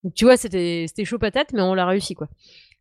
[0.04, 2.28] Donc, tu vois, c'était chaud patate, mais on l'a réussi, quoi.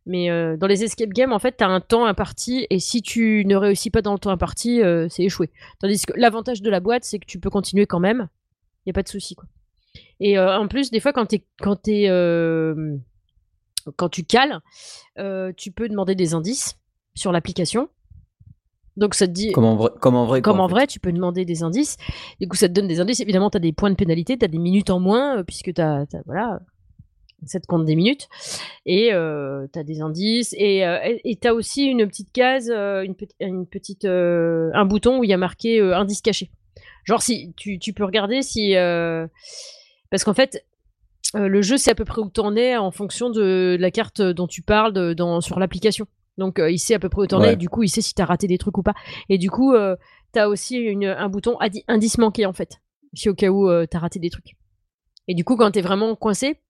[0.08, 3.02] Mais euh, dans les escape games, en fait, tu as un temps imparti et si
[3.02, 5.50] tu ne réussis pas dans le temps imparti, euh, c'est échoué.
[5.80, 8.28] Tandis que l'avantage de la boîte, c'est que tu peux continuer quand même.
[8.80, 9.34] Il n'y a pas de souci.
[9.34, 9.44] Quoi.
[10.18, 12.06] Et euh, en plus, des fois, quand, es, quand, es,
[13.96, 14.60] quand tu cales,
[15.56, 16.78] tu peux demander des indices
[17.14, 17.90] sur l'application.
[18.96, 19.52] Donc ça te dit.
[19.52, 19.90] Comme en vrai.
[20.00, 21.98] Comme en vrai, comme en vrai tu peux demander des indices.
[22.40, 23.20] Du coup, ça te donne des indices.
[23.20, 25.82] Évidemment, tu as des points de pénalité, tu as des minutes en moins, puisque tu
[25.82, 26.60] as, Voilà
[27.46, 28.28] ça te compte des minutes.
[28.86, 30.54] Et euh, tu as des indices.
[30.56, 35.18] Et euh, tu as aussi une petite case, euh, une, une, petite, euh, un bouton
[35.18, 36.50] où il y a marqué indice caché.
[37.04, 38.74] Genre, si tu, tu peux regarder si.
[40.10, 40.64] parce qu'en fait,
[41.34, 44.20] le jeu, c'est à peu près où tu en es en fonction de la carte
[44.20, 46.06] dont tu parles de, dans, sur l'application.
[46.36, 47.54] Donc, il sait à peu près où tu en es.
[47.54, 48.94] Et du coup, il sait si tu as raté des trucs ou pas.
[49.28, 49.74] Et du coup,
[50.34, 51.56] tu as aussi une, un bouton
[51.88, 52.78] indice manqué, en fait.
[53.14, 54.56] Si au cas où tu as raté des trucs.
[55.28, 56.60] Et du coup, quand tu es vraiment coincé,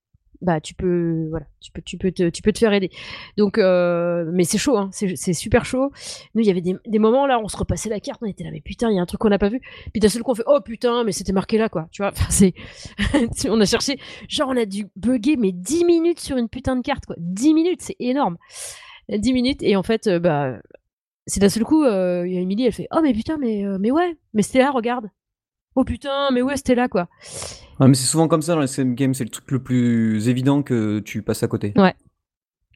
[0.41, 2.89] bah tu peux voilà tu peux tu peux te tu peux te faire aider.
[3.37, 5.91] Donc euh, mais c'est chaud hein, c'est super chaud.
[6.33, 8.51] Nous il y avait des, moments là on se repassait la carte on était là
[8.51, 9.61] mais putain il y a un truc qu'on n'a pas vu.
[9.91, 12.13] Puis d'un seul coup on fait oh putain mais c'était marqué là quoi tu vois.
[12.29, 12.53] C'est
[13.49, 16.81] on a cherché genre on a dû bugger mais 10 minutes sur une putain de
[16.81, 17.15] carte quoi.
[17.19, 18.37] 10 minutes c'est énorme.
[19.09, 20.59] 10 minutes et en fait euh, bah
[21.27, 23.63] c'est d'un seul coup euh, il y a Emily elle fait oh mais putain mais
[23.79, 25.09] mais ouais mais c'était là regarde
[25.79, 27.07] oh putain mais ouais c'était là quoi
[27.87, 30.63] mais c'est souvent comme ça dans les SM games, c'est le truc le plus évident
[30.63, 31.73] que tu passes à côté.
[31.77, 31.95] Ouais.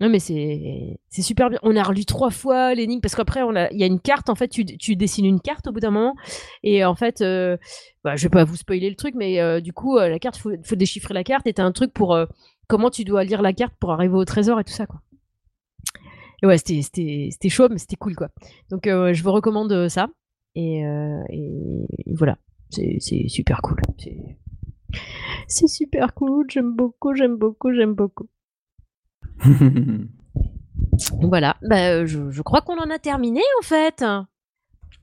[0.01, 1.60] Non, mais c'est super bien.
[1.62, 3.41] On a relu trois fois l'énigme parce qu'après,
[3.72, 4.30] il y a une carte.
[4.30, 6.16] En fait, tu, tu, dessines une carte au bout d'un moment.
[6.64, 7.58] Et en fait, euh,
[8.04, 10.38] bah, je vais pas vous spoiler le truc, mais euh, du coup, euh, la carte,
[10.38, 11.45] il faut, faut, déchiffrer la carte.
[11.47, 12.18] Et t'as un truc pour
[12.68, 14.88] comment tu dois lire la carte pour arriver au trésor et tout ça.
[14.88, 15.01] Quoi.
[16.41, 18.16] Et ouais, c'était chaud, mais c'était cool.
[18.16, 18.30] quoi.
[18.72, 20.08] Donc, je vous recommande ça.
[20.56, 22.38] Et, et voilà,
[23.00, 23.78] c'est super cool.
[25.48, 28.28] C'est super cool, j'aime beaucoup, j'aime beaucoup, j'aime beaucoup.
[31.22, 34.04] voilà, bah, euh, je, crois qu'on en a terminé en fait.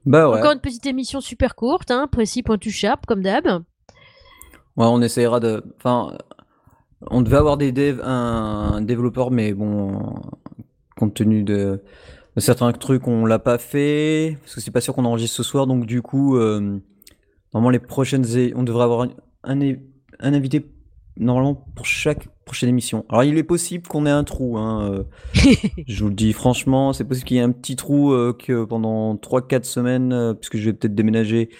[0.06, 0.38] Bah ouais.
[0.38, 3.46] Encore une petite émission super courte, hein, précis, pointu, sharp, comme d'hab.
[3.46, 5.62] Ouais, on essayera de.
[5.76, 6.16] Enfin,
[7.02, 10.14] on devait avoir des un développeur, mais bon,
[10.96, 11.82] compte tenu de,
[12.36, 15.66] certains trucs, on l'a pas fait parce que c'est pas sûr qu'on enregistre ce soir,
[15.66, 16.78] donc du coup, euh,
[17.52, 18.24] normalement les prochaines,
[18.54, 19.60] on devrait avoir un,
[20.20, 20.66] un invité
[21.16, 23.04] normalement pour chaque prochaine émission.
[23.08, 25.04] Alors il est possible qu'on ait un trou, hein, euh,
[25.86, 28.64] je vous le dis franchement, c'est possible qu'il y ait un petit trou euh, que
[28.64, 31.50] pendant 3-4 semaines, euh, puisque je vais peut-être déménager,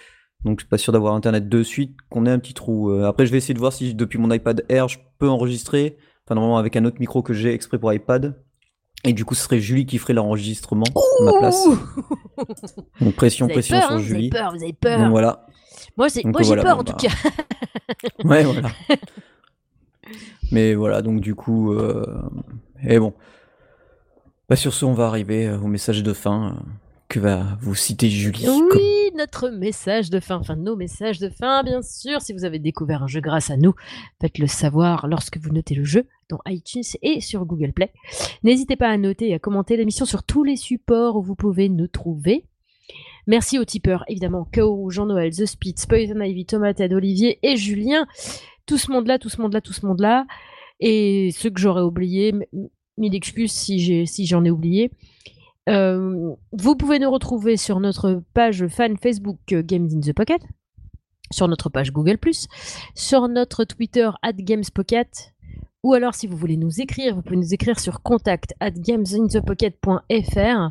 [0.45, 2.91] donc je suis pas sûr d'avoir internet de suite, qu'on ait un petit trou.
[3.05, 6.35] après je vais essayer de voir si depuis mon iPad Air je peux enregistrer, enfin
[6.35, 8.43] normalement avec un autre micro que j'ai exprès pour iPad.
[9.03, 11.67] Et du coup, ce serait Julie qui ferait l'enregistrement à ma place.
[13.01, 14.29] Donc pression, pression sur hein, Julie.
[14.29, 14.99] Vous avez peur, vous avez peur.
[14.99, 15.47] Donc voilà.
[16.01, 16.99] Moi, c'est, moi j'ai peur en tout bah.
[16.99, 18.25] cas.
[18.25, 18.71] ouais, voilà.
[20.51, 22.23] Mais voilà, donc du coup, euh...
[22.83, 23.13] et bon.
[24.49, 26.61] Bah sur ce, on va arriver euh, au message de fin euh,
[27.09, 28.47] que va vous citer Julie.
[28.49, 32.23] Oui, notre message de fin, enfin nos messages de fin, bien sûr.
[32.23, 33.75] Si vous avez découvert un jeu grâce à nous,
[34.23, 37.93] faites-le savoir lorsque vous notez le jeu dans iTunes et sur Google Play.
[38.43, 41.69] N'hésitez pas à noter et à commenter l'émission sur tous les supports où vous pouvez
[41.69, 42.47] nous trouver.
[43.27, 48.07] Merci aux tipeurs, évidemment, Kao, Jean-Noël, The Spitz, Poison Ivy, Thomas, Olivier et Julien.
[48.67, 50.27] Tout ce monde-là, tout ce monde-là, tout ce monde-là.
[50.81, 52.35] Et ceux que j'aurais oubliés,
[52.97, 54.91] mille excuses si, j'en ai oublié.
[55.69, 60.41] Euh, vous pouvez nous retrouver sur notre page fan Facebook euh, Games in the Pocket,
[61.31, 62.19] sur notre page Google,
[62.95, 65.35] sur notre Twitter at GamesPocket,
[65.83, 70.71] ou alors, si vous voulez nous écrire, vous pouvez nous écrire sur contact at gamesinthepocket.fr.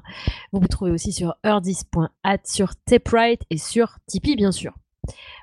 [0.51, 4.76] Vous vous trouvez aussi sur eardis.at, sur Taprite et sur Tipeee, bien sûr.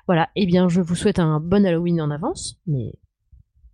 [0.07, 2.93] Voilà, et eh bien, je vous souhaite un bon Halloween en avance, mais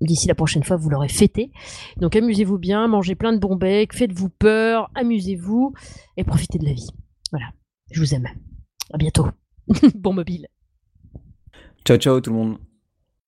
[0.02, 1.52] d'ici la prochaine fois, vous l'aurez fêté.
[1.98, 5.74] Donc, amusez-vous bien, mangez plein de bons becs, faites-vous peur, amusez-vous
[6.18, 6.89] et profitez de la vie.
[7.32, 7.52] Voilà,
[7.91, 8.28] je vous aime.
[8.91, 9.28] À bientôt.
[9.96, 10.48] bon mobile.
[11.86, 12.73] Ciao, ciao tout le monde.